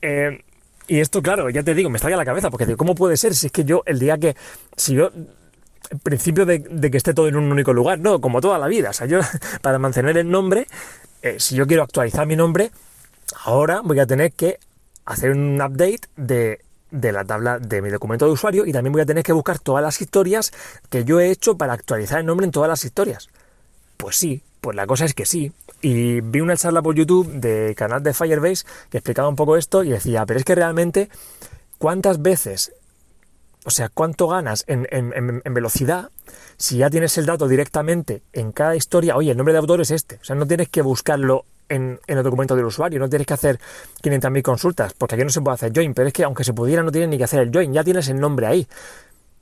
Eh, 0.01 0.45
y 0.87 1.01
esto, 1.01 1.23
claro, 1.23 1.51
ya 1.51 1.65
te 1.65 1.75
digo, 1.75 1.91
me 1.91 1.97
está 1.97 2.09
la 2.09 2.25
cabeza, 2.25 2.51
porque 2.51 2.65
digo, 2.65 2.79
¿cómo 2.79 2.95
puede 2.95 3.17
ser 3.17 3.35
si 3.35 3.47
es 3.47 3.53
que 3.53 3.65
yo, 3.65 3.83
el 3.85 3.99
día 3.99 4.17
que, 4.17 4.37
si 4.77 4.95
yo 4.95 5.11
principio 6.03 6.47
de, 6.47 6.63
que 6.63 6.97
esté 6.97 7.15
todo 7.15 7.29
en 7.29 7.37
un 7.37 7.51
único 7.51 7.73
lugar, 7.73 7.99
no, 7.99 8.21
como 8.21 8.41
toda 8.41 8.59
la 8.59 8.67
vida. 8.67 8.91
O 8.91 8.93
sea, 8.93 9.07
yo 9.07 9.21
para 9.63 9.79
mantener 9.79 10.17
el 10.17 10.31
nombre, 10.31 10.67
eh, 11.23 11.37
si 11.39 11.55
yo 11.55 11.67
quiero 11.67 11.83
actualizar 11.83 12.27
mi 12.27 12.37
nombre, 12.37 12.71
ahora 13.45 13.81
voy 13.83 13.99
a 14.01 14.07
tener 14.07 14.33
que 14.33 14.59
hacer 15.05 15.31
un 15.31 15.61
update 15.61 16.01
de, 16.17 16.61
de, 16.91 17.13
la 17.13 17.25
tabla 17.25 17.59
de 17.59 17.81
mi 17.83 17.91
documento 17.91 18.27
de 18.27 18.33
usuario 18.33 18.67
y 18.67 18.73
también 18.73 18.93
voy 18.93 19.03
a 19.03 19.07
tener 19.07 19.25
que 19.25 19.33
buscar 19.33 19.59
todas 19.59 19.83
las 19.83 20.01
historias 20.01 20.53
que 20.91 21.05
yo 21.05 21.21
he 21.21 21.31
hecho 21.31 21.57
para 21.57 21.73
actualizar 21.73 22.21
el 22.21 22.27
nombre 22.27 22.45
en 22.45 22.53
todas 22.53 22.69
las 22.69 22.85
historias. 22.85 23.29
Pues 23.97 24.17
sí, 24.17 24.43
pues 24.61 24.77
la 24.77 24.87
cosa 24.87 25.05
es 25.05 25.15
que 25.15 25.27
sí. 25.27 25.53
Y 25.81 26.21
vi 26.21 26.41
una 26.41 26.57
charla 26.57 26.83
por 26.83 26.95
YouTube 26.95 27.31
de 27.33 27.75
canal 27.77 28.03
de 28.03 28.13
Firebase 28.13 28.65
que 28.91 28.99
explicaba 28.99 29.29
un 29.29 29.37
poco 29.37 29.57
esto 29.57 29.85
y 29.85 29.91
decía, 29.91 30.27
pero 30.27 30.39
es 30.39 30.45
que 30.45 30.55
realmente, 30.55 31.09
¿cuántas 31.79 32.21
veces 32.21 32.73
o 33.69 33.71
sea, 33.71 33.91
¿cuánto 33.91 34.29
ganas 34.29 34.65
en, 34.67 35.43
velocidad 35.53 36.09
si 36.57 36.79
ya 36.79 36.89
tienes 36.89 37.19
el 37.19 37.27
dato 37.27 37.47
directamente 37.49 38.23
en 38.33 38.51
cada 38.51 38.75
historia? 38.75 39.15
Oye, 39.15 39.33
el 39.33 39.37
nombre 39.37 39.53
de 39.53 39.59
autor 39.59 39.83
es 39.83 39.91
este. 39.91 40.15
O 40.23 40.25
sea, 40.25 40.37
no 40.37 40.47
tienes 40.47 40.71
que 40.71 40.81
buscarlo 40.81 41.45
en, 41.69 42.01
el 42.07 42.23
documento 42.23 42.57
del 42.57 42.65
usuario, 42.65 42.99
no 42.99 43.11
tienes 43.11 43.27
que 43.27 43.35
hacer 43.35 43.61
500.000 44.03 44.41
consultas, 44.41 44.95
porque 44.95 45.17
aquí 45.17 45.25
no 45.25 45.29
se 45.29 45.43
puede 45.43 45.57
hacer 45.57 45.73
join, 45.75 45.93
pero 45.93 46.09
es 46.09 46.15
que 46.15 46.25
aunque 46.25 46.45
se 46.45 46.55
pudiera 46.55 46.83
no 46.83 46.91
tienes 46.91 47.11
ni 47.11 47.19
que 47.19 47.25
hacer 47.25 47.41
el 47.41 47.53
join, 47.53 47.75
ya 47.75 47.85
tienes 47.85 48.09
el 48.09 48.19
nombre 48.19 48.47
ahí. 48.47 48.67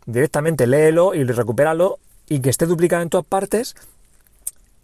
Directamente 0.07 0.67
léelo 0.67 1.15
y 1.15 1.23
recupéralo 1.23 2.01
y 2.29 2.41
que 2.41 2.51
esté 2.51 2.67
duplicado 2.67 3.05
en 3.05 3.11
todas 3.11 3.27
partes, 3.27 3.77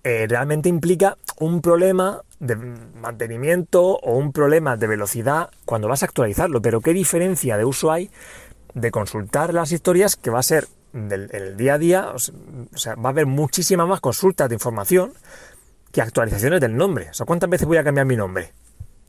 eh, 0.04 0.26
realmente 0.28 0.68
implica 0.68 1.18
un 1.40 1.62
problema 1.62 2.22
de 2.38 2.54
mantenimiento 2.54 3.82
o 3.82 4.16
un 4.16 4.32
problema 4.32 4.76
de 4.76 4.86
velocidad 4.86 5.50
cuando 5.64 5.88
vas 5.88 6.04
a 6.04 6.06
actualizarlo. 6.06 6.62
Pero 6.62 6.80
¿qué 6.80 6.92
diferencia 6.92 7.56
de 7.56 7.64
uso 7.64 7.90
hay 7.90 8.08
de 8.74 8.90
consultar 8.90 9.52
las 9.54 9.72
historias 9.72 10.16
que 10.16 10.30
va 10.30 10.38
a 10.38 10.42
ser 10.42 10.68
del 10.92 11.30
el 11.32 11.56
día 11.56 11.74
a 11.74 11.78
día, 11.78 12.08
o 12.10 12.18
sea, 12.18 12.94
va 12.94 13.08
a 13.08 13.12
haber 13.12 13.26
muchísimas 13.26 13.88
más 13.88 14.00
consultas 14.00 14.48
de 14.48 14.54
información 14.54 15.12
que 15.90 16.02
actualizaciones 16.02 16.60
del 16.60 16.76
nombre. 16.76 17.10
O 17.10 17.14
sea, 17.14 17.26
¿cuántas 17.26 17.48
veces 17.48 17.66
voy 17.66 17.76
a 17.76 17.84
cambiar 17.84 18.06
mi 18.06 18.16
nombre? 18.16 18.52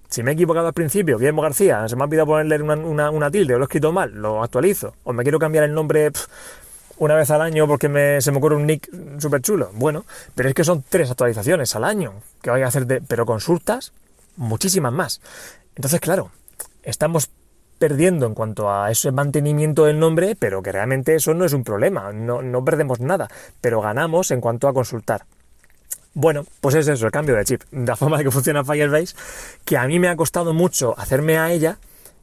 Si 0.10 0.22
me 0.22 0.32
he 0.32 0.34
equivocado 0.36 0.67
al 0.67 0.74
principio, 0.74 1.17
Guillermo 1.17 1.41
García, 1.41 1.88
se 1.88 1.96
me 1.96 2.03
ha 2.03 2.05
olvidado 2.05 2.27
ponerle 2.27 2.62
una, 2.62 3.32
tilde 3.32 3.55
o 3.55 3.58
lo 3.58 3.63
he 3.63 3.65
escrito 3.65 3.91
mal, 3.91 4.13
lo 4.13 4.43
actualizo. 4.43 4.93
O 5.03 5.13
me 5.13 5.24
quiero 5.24 5.39
cambiar 5.39 5.63
el 5.63 5.74
nombre 5.74 6.12
una 6.98 7.15
vez 7.15 7.32
al 7.32 7.41
año 7.41 7.67
porque 7.67 7.89
me, 7.89 8.22
se 8.22 8.32
me 8.32 8.38
ocurre 8.38 8.55
un 8.55 8.67
nick 8.67 8.89
súper 9.20 9.41
chulo. 9.41 9.72
Bueno, 9.74 10.05
pero 10.36 10.50
es 10.50 10.55
que 10.55 10.63
son 10.63 10.84
tres 10.88 11.10
actualizaciones 11.10 11.75
al 11.75 11.84
año 11.84 12.13
que 12.41 12.51
voy 12.51 12.62
a 12.62 12.67
hacer, 12.67 12.86
de, 12.86 13.01
pero 13.01 13.25
consultas, 13.25 13.91
muchísimas 14.36 14.93
más. 14.93 15.22
Entonces, 15.75 16.00
claro, 16.00 16.29
estamos 16.84 17.32
perdiendo 17.83 18.25
en 18.25 18.33
cuanto 18.33 18.71
a 18.71 18.89
ese 18.89 19.11
mantenimiento 19.11 19.83
del 19.83 19.99
nombre, 19.99 20.37
pero 20.39 20.63
que 20.63 20.71
realmente 20.71 21.15
eso 21.15 21.33
no 21.33 21.43
es 21.43 21.51
un 21.51 21.65
problema, 21.65 22.13
no, 22.13 22.63
perdemos 22.63 23.01
nada, 23.01 23.27
pero 23.59 23.81
ganamos 23.81 24.31
en 24.31 24.39
cuanto 24.39 24.69
a 24.69 24.73
consultar. 24.73 25.25
Bueno, 26.13 26.45
pues 26.61 26.75
es 26.75 26.87
eso, 26.87 27.05
el 27.05 27.11
cambio 27.11 27.35
de 27.35 27.43
chip, 27.43 27.61
la 27.73 27.97
forma 27.97 28.17
de 28.17 28.23
que 28.23 28.31
funciona 28.31 28.63
Firebase, 28.63 29.17
que 29.65 29.75
a 29.75 29.85
mí 29.85 29.99
me 29.99 30.07
ha 30.07 30.15
costado 30.15 30.53
mucho 30.53 30.97
hacerme 30.97 31.37
a 31.37 31.51
ella, 31.51 31.77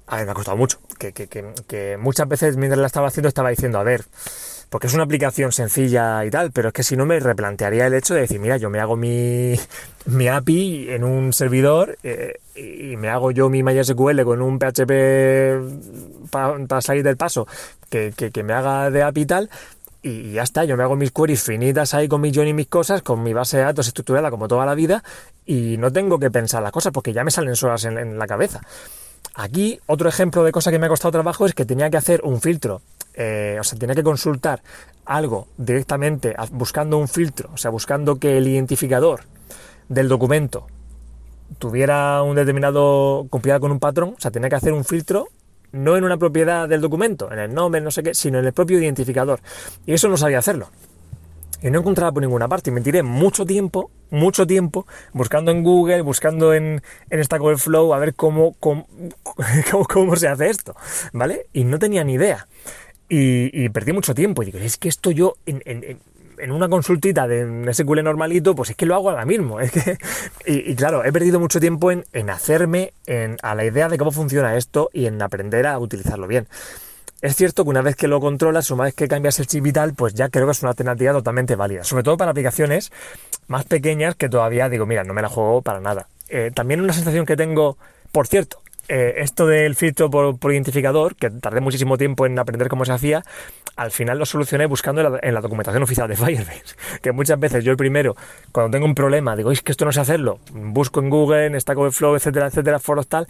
a 0.07 0.17
ver, 0.17 0.25
me 0.25 0.31
ha 0.31 0.35
costado 0.35 0.57
mucho, 0.57 0.79
que, 0.99 1.13
que 1.13 1.99
muchas 2.01 2.27
veces 2.27 2.57
mientras 2.57 2.81
la 2.81 2.87
estaba 2.87 3.09
haciendo 3.09 3.29
estaba 3.29 3.51
diciendo, 3.51 3.79
a 3.79 3.83
ver, 3.83 4.07
porque 4.71 4.87
es 4.87 4.95
una 4.95 5.03
aplicación 5.03 5.51
sencilla 5.51 6.25
y 6.25 6.31
tal, 6.31 6.53
pero 6.53 6.69
es 6.69 6.75
que 6.75 6.85
si 6.85 6.97
no 6.97 7.05
me 7.05 7.19
replantearía 7.19 7.89
el 7.89 7.95
hecho 7.95 8.15
de 8.15 8.21
decir, 8.21 8.39
mira, 8.39 8.57
yo 8.57 8.71
me 8.71 8.79
hago 8.79 8.97
mi, 8.97 9.59
mi 10.07 10.29
API 10.29 10.91
en 10.91 11.03
un 11.03 11.33
servidor 11.33 11.99
eh, 12.05 12.39
y 12.55 12.97
me 12.97 13.09
hago 13.09 13.33
yo 13.33 13.51
mi 13.51 13.65
MySQL 13.65 14.23
con 14.23 14.41
un 14.41 14.59
PHP 14.59 16.31
para 16.31 16.81
salir 16.81 17.03
del 17.03 17.17
paso, 17.17 17.49
que, 17.91 18.15
me 18.45 18.53
haga 18.53 18.91
de 18.91 19.03
API 19.03 19.21
y 19.21 19.27
tal, 19.27 19.51
y 20.03 20.33
ya 20.33 20.45
está, 20.45 20.65
yo 20.65 20.77
me 20.77 20.85
hago 20.85 20.95
mis 20.95 21.11
queries 21.11 21.43
finitas 21.43 21.93
ahí 21.93 22.07
con 22.07 22.21
mi 22.21 22.33
John 22.33 22.47
y 22.47 22.55
mis 22.55 22.69
cosas, 22.69 23.03
con 23.03 23.25
mi 23.25 23.33
base 23.33 23.57
de 23.57 23.65
datos 23.65 23.89
estructurada 23.89 24.31
como 24.31 24.47
toda 24.47 24.65
la 24.67 24.77
vida, 24.77 25.03
y 25.45 25.79
no 25.79 25.93
tengo 25.93 26.21
que 26.21 26.31
pensar 26.31 26.63
las 26.63 26.71
cosas 26.71 26.93
porque 26.93 27.13
ya 27.13 27.25
me 27.25 27.33
salen 27.33 27.57
solas 27.57 27.85
en, 27.85 27.99
en 27.99 28.19
la 28.19 28.29
cabeza. 28.29 28.61
Aquí, 29.35 29.81
otro 29.87 30.09
ejemplo 30.09 30.45
de 30.45 30.53
cosa 30.53 30.71
que 30.71 30.79
me 30.79 30.87
ha 30.87 30.89
costado 30.89 31.11
trabajo 31.11 31.45
es 31.47 31.55
que 31.55 31.65
tenía 31.65 31.91
que 31.91 31.97
hacer 31.97 32.21
un 32.23 32.41
filtro 32.41 32.83
eh, 33.23 33.59
o 33.61 33.65
sea, 33.65 33.79
tenía 33.79 33.95
que 33.95 34.03
consultar 34.03 34.63
algo 35.05 35.47
directamente 35.59 36.35
buscando 36.53 36.97
un 36.97 37.07
filtro, 37.07 37.51
o 37.53 37.59
sea, 37.59 37.71
buscando 37.71 38.19
que 38.19 38.39
el 38.39 38.49
identificador 38.49 39.25
del 39.91 40.09
documento 40.09 40.67
tuviera 41.59 42.23
un 42.23 42.35
determinado, 42.35 43.27
cumpliera 43.29 43.61
con 43.61 43.73
un 43.73 43.79
patrón, 43.79 44.15
o 44.17 44.21
sea, 44.21 44.31
tenía 44.31 44.49
que 44.49 44.55
hacer 44.55 44.73
un 44.73 44.85
filtro 44.87 45.29
no 45.73 45.99
en 45.99 46.05
una 46.05 46.17
propiedad 46.17 46.67
del 46.67 46.81
documento, 46.81 47.31
en 47.31 47.41
el 47.41 47.53
nombre, 47.53 47.83
no 47.83 47.91
sé 47.91 48.03
qué, 48.03 48.15
sino 48.15 48.39
en 48.39 48.47
el 48.47 48.55
propio 48.55 48.81
identificador. 48.81 49.41
Y 49.85 49.93
eso 49.93 50.09
no 50.09 50.17
sabía 50.17 50.39
hacerlo. 50.39 50.71
Y 51.63 51.71
no 51.71 51.81
encontraba 51.81 52.11
por 52.11 52.23
ninguna 52.23 52.49
parte. 52.49 52.71
Y 52.71 52.73
me 52.73 52.81
tiré 52.81 53.03
mucho 53.03 53.45
tiempo, 53.45 53.91
mucho 54.11 54.47
tiempo, 54.47 54.87
buscando 55.13 55.51
en 55.51 55.63
Google, 55.63 56.01
buscando 56.03 56.55
en, 56.55 56.83
en 57.11 57.25
Stack 57.25 57.43
Overflow, 57.43 57.93
a 57.93 57.99
ver 57.99 58.15
cómo, 58.15 58.55
cómo, 58.61 58.87
cómo, 59.89 60.17
se 60.17 60.27
hace 60.27 60.49
esto, 60.49 60.75
¿vale? 61.13 61.47
Y 61.53 61.65
no 61.65 61.79
tenía 61.79 62.03
ni 62.03 62.15
idea. 62.15 62.49
Y, 63.13 63.69
perdí 63.71 63.93
mucho 63.93 64.15
tiempo. 64.15 64.43
Y 64.43 64.47
digo, 64.47 64.59
es 64.59 64.77
que 64.77 64.89
esto 64.89 65.11
yo 65.11 65.35
en, 65.45 65.63
en 66.41 66.53
una 66.53 66.69
consultita 66.69 67.29
de 67.29 67.45
un 67.45 67.73
SQL 67.73 68.03
normalito, 68.03 68.55
pues 68.55 68.71
es 68.71 68.77
que 68.77 68.87
lo 68.87 68.95
hago 68.95 69.11
ahora 69.11 69.25
mismo. 69.25 69.61
Es 69.71 69.71
que, 69.73 69.99
y, 70.47 70.75
claro, 70.75 71.05
he 71.05 71.13
perdido 71.13 71.39
mucho 71.39 71.61
tiempo 71.61 71.91
en, 71.91 72.31
hacerme 72.31 72.93
a 73.43 73.55
la 73.55 73.65
idea 73.65 73.89
de 73.89 73.99
cómo 73.99 74.11
funciona 74.11 74.57
esto 74.57 74.91
y 74.93 75.07
en 75.07 75.21
aprender 75.21 75.67
a 75.67 75.79
utilizarlo 75.79 76.27
bien. 76.27 76.49
Es 77.21 77.37
cierto 77.37 77.65
que 77.65 77.71
una 77.71 77.83
vez 77.83 77.97
que 77.97 78.09
lo 78.09 78.21
controlas, 78.21 78.71
una 78.71 78.85
vez 78.85 78.95
que 78.95 79.07
cambias 79.07 79.39
el 79.41 79.47
chip 79.47 79.63
vital, 79.63 79.93
pues 79.95 80.15
ya 80.15 80.31
creo 80.31 80.47
que 80.47 80.53
es 80.53 80.63
una 80.63 80.71
alternativa 80.71 81.13
totalmente 81.13 81.55
válida. 81.55 81.85
Sobre 81.85 82.03
todo 82.03 82.17
para 82.17 82.31
aplicaciones 82.31 82.91
más 83.47 83.65
pequeñas 83.65 84.15
que 84.15 84.31
todavía 84.31 84.69
digo, 84.71 84.87
mira, 84.87 85.05
no 85.05 85.13
me 85.13 85.21
la 85.21 85.29
juego 85.29 85.61
para 85.61 85.81
nada. 85.81 86.09
Eh, 86.29 86.51
también 86.55 86.81
una 86.81 86.95
sensación 86.95 87.27
que 87.27 87.37
tengo, 87.37 87.77
por 88.11 88.27
cierto, 88.27 88.60
eh, 88.93 89.23
esto 89.23 89.47
del 89.47 89.77
filtro 89.77 90.11
por, 90.11 90.53
identificador, 90.53 91.15
que 91.15 91.31
tardé 91.31 91.61
muchísimo 91.61 91.97
tiempo 91.97 92.27
en 92.27 92.37
aprender 92.41 92.69
cómo 92.69 92.85
se 92.85 92.91
hacía, 92.91 93.23
al 93.77 93.93
final 93.93 94.19
lo 94.19 94.27
solucioné 94.27 94.67
buscando 94.67 95.21
en 95.23 95.33
la, 95.33 95.41
documentación 95.41 95.85
oficial 95.85 96.09
de 96.09 96.17
Firebase. 96.17 96.75
Que 97.01 97.13
muchas 97.13 97.39
veces 97.39 97.63
yo 97.63 97.71
el 97.71 97.77
primero, 97.77 98.17
cuando 98.51 98.73
tengo 98.73 98.87
un 98.87 98.97
problema, 98.97 99.37
digo, 99.37 99.53
es 99.53 99.63
que 99.63 99.71
esto 99.71 99.85
no 99.85 99.93
sé 99.93 100.01
hacerlo, 100.01 100.41
busco 100.53 100.99
en 100.99 101.09
Google, 101.09 101.47
en 101.47 101.61
Stack 101.61 101.79
Overflow, 101.79 102.17
etcétera, 102.17 102.49
etcétera, 102.49 102.81
foros 102.81 103.07
tal, 103.07 103.29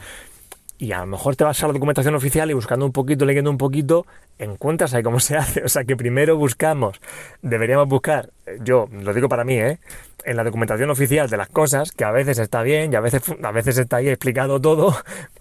y 0.80 0.92
a 0.92 1.00
lo 1.00 1.06
mejor 1.06 1.36
te 1.36 1.44
vas 1.44 1.62
a 1.62 1.66
la 1.66 1.74
documentación 1.74 2.14
oficial 2.14 2.50
y 2.50 2.54
buscando 2.54 2.86
un 2.86 2.92
poquito, 2.92 3.26
leyendo 3.26 3.50
un 3.50 3.58
poquito, 3.58 4.06
encuentras 4.38 4.94
ahí 4.94 5.02
cómo 5.02 5.20
se 5.20 5.36
hace. 5.36 5.62
O 5.62 5.68
sea 5.68 5.84
que 5.84 5.94
primero 5.94 6.38
buscamos, 6.38 7.00
deberíamos 7.42 7.86
buscar, 7.86 8.30
yo 8.62 8.88
lo 8.90 9.12
digo 9.12 9.28
para 9.28 9.44
mí, 9.44 9.54
¿eh? 9.54 9.78
en 10.24 10.36
la 10.36 10.44
documentación 10.44 10.88
oficial 10.88 11.28
de 11.28 11.36
las 11.36 11.50
cosas, 11.50 11.92
que 11.92 12.04
a 12.04 12.10
veces 12.10 12.38
está 12.38 12.62
bien 12.62 12.92
y 12.92 12.96
a 12.96 13.00
veces, 13.00 13.22
a 13.42 13.52
veces 13.52 13.76
está 13.76 13.96
ahí 13.96 14.08
explicado 14.08 14.58
todo 14.58 14.96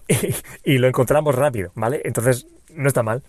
y, 0.64 0.76
lo 0.76 0.88
encontramos 0.88 1.34
rápido, 1.34 1.72
¿vale? 1.74 2.02
Entonces 2.04 2.46
no 2.74 2.88
está 2.88 3.02
mal 3.02 3.22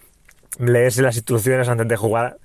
leerse 0.69 1.01
las 1.01 1.15
instrucciones 1.15 1.67
antes 1.67 1.87
de 1.87 1.95
jugar, 1.95 2.37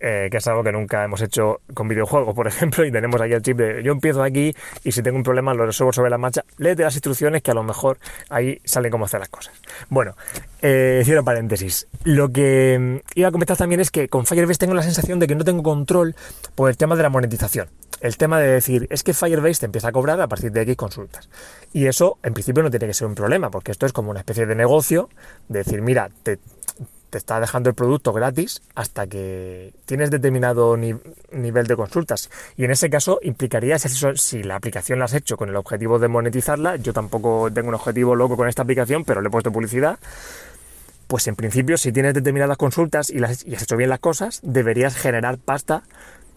eh, 0.00 0.28
que 0.30 0.38
es 0.38 0.46
algo 0.46 0.64
que 0.64 0.72
nunca 0.72 1.04
hemos 1.04 1.20
hecho 1.22 1.60
con 1.74 1.88
videojuegos, 1.88 2.34
por 2.34 2.46
ejemplo, 2.48 2.84
y 2.84 2.90
tenemos 2.90 3.20
aquí 3.20 3.32
el 3.32 3.42
chip 3.42 3.56
de 3.58 3.82
yo 3.82 3.92
empiezo 3.92 4.22
aquí 4.22 4.54
y 4.84 4.92
si 4.92 5.02
tengo 5.02 5.16
un 5.16 5.22
problema 5.22 5.54
lo 5.54 5.66
resuelvo 5.66 5.92
sobre 5.92 6.10
la 6.10 6.18
marcha, 6.18 6.44
léete 6.58 6.82
las 6.82 6.94
instrucciones 6.94 7.42
que 7.42 7.50
a 7.50 7.54
lo 7.54 7.62
mejor 7.62 7.98
ahí 8.28 8.60
sale 8.64 8.90
cómo 8.90 9.04
hacer 9.04 9.20
las 9.20 9.28
cosas. 9.28 9.54
Bueno, 9.88 10.16
eh, 10.62 11.02
cierro 11.04 11.24
paréntesis. 11.24 11.86
Lo 12.04 12.30
que 12.30 12.78
mm, 12.78 13.18
iba 13.18 13.28
a 13.28 13.32
comentar 13.32 13.56
también 13.56 13.80
es 13.80 13.90
que 13.90 14.08
con 14.08 14.26
Firebase 14.26 14.58
tengo 14.58 14.74
la 14.74 14.82
sensación 14.82 15.18
de 15.18 15.26
que 15.26 15.34
no 15.34 15.44
tengo 15.44 15.62
control 15.62 16.14
por 16.54 16.70
el 16.70 16.76
tema 16.76 16.96
de 16.96 17.02
la 17.02 17.10
monetización. 17.10 17.68
El 18.00 18.16
tema 18.16 18.40
de 18.40 18.48
decir, 18.48 18.86
es 18.90 19.02
que 19.02 19.12
Firebase 19.12 19.60
te 19.60 19.66
empieza 19.66 19.88
a 19.88 19.92
cobrar 19.92 20.20
a 20.20 20.26
partir 20.26 20.50
de 20.52 20.62
X 20.62 20.76
consultas. 20.76 21.28
Y 21.74 21.86
eso, 21.86 22.18
en 22.22 22.32
principio, 22.32 22.62
no 22.62 22.70
tiene 22.70 22.86
que 22.86 22.94
ser 22.94 23.06
un 23.06 23.14
problema, 23.14 23.50
porque 23.50 23.72
esto 23.72 23.84
es 23.84 23.92
como 23.92 24.10
una 24.10 24.20
especie 24.20 24.46
de 24.46 24.54
negocio, 24.54 25.10
de 25.48 25.58
decir, 25.58 25.82
mira, 25.82 26.08
te, 26.22 26.38
te 27.10 27.18
está 27.18 27.40
dejando 27.40 27.68
el 27.68 27.74
producto 27.74 28.12
gratis 28.12 28.62
hasta 28.74 29.06
que 29.06 29.72
tienes 29.84 30.10
determinado 30.10 30.76
nivel 30.76 31.66
de 31.66 31.76
consultas. 31.76 32.30
Y 32.56 32.64
en 32.64 32.70
ese 32.70 32.88
caso 32.88 33.18
implicaría, 33.22 33.78
si, 33.78 34.42
la 34.42 34.56
aplicación 34.56 34.98
la 34.98 35.06
has 35.06 35.14
hecho 35.14 35.36
con 35.36 35.48
el 35.48 35.56
objetivo 35.56 35.98
de 35.98 36.08
monetizarla, 36.08 36.76
yo 36.76 36.92
tampoco 36.92 37.50
tengo 37.52 37.68
un 37.68 37.74
objetivo 37.74 38.14
loco 38.14 38.36
con 38.36 38.48
esta 38.48 38.62
aplicación, 38.62 39.04
pero 39.04 39.20
le 39.20 39.28
he 39.28 39.30
puesto 39.30 39.52
publicidad, 39.52 39.98
pues 41.06 41.26
en 41.26 41.36
principio 41.36 41.76
si 41.76 41.92
tienes 41.92 42.14
determinadas 42.14 42.56
consultas 42.56 43.10
y, 43.10 43.18
las, 43.18 43.44
has 43.44 43.62
hecho 43.62 43.76
bien 43.76 43.90
las 43.90 43.98
cosas, 43.98 44.40
deberías 44.42 44.96
generar 44.96 45.38
pasta 45.38 45.82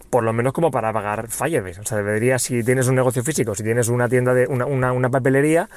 por 0.10 0.24
lo 0.24 0.32
menos 0.32 0.54
como 0.54 0.70
para 0.70 0.94
pagar 0.94 1.28
Firebase. 1.28 1.82
O 1.82 1.86
sea, 1.86 1.98
deberías, 1.98 2.44
si 2.44 2.64
tienes 2.64 2.88
un 2.88 2.94
negocio 2.94 3.24
físico, 3.24 3.56
si 3.56 3.64
tienes 3.64 3.88
una 3.88 4.08
tienda 4.08 4.36
de 4.36 4.46
una, 4.46 4.92
una 4.92 5.10
papelería, 5.10 5.70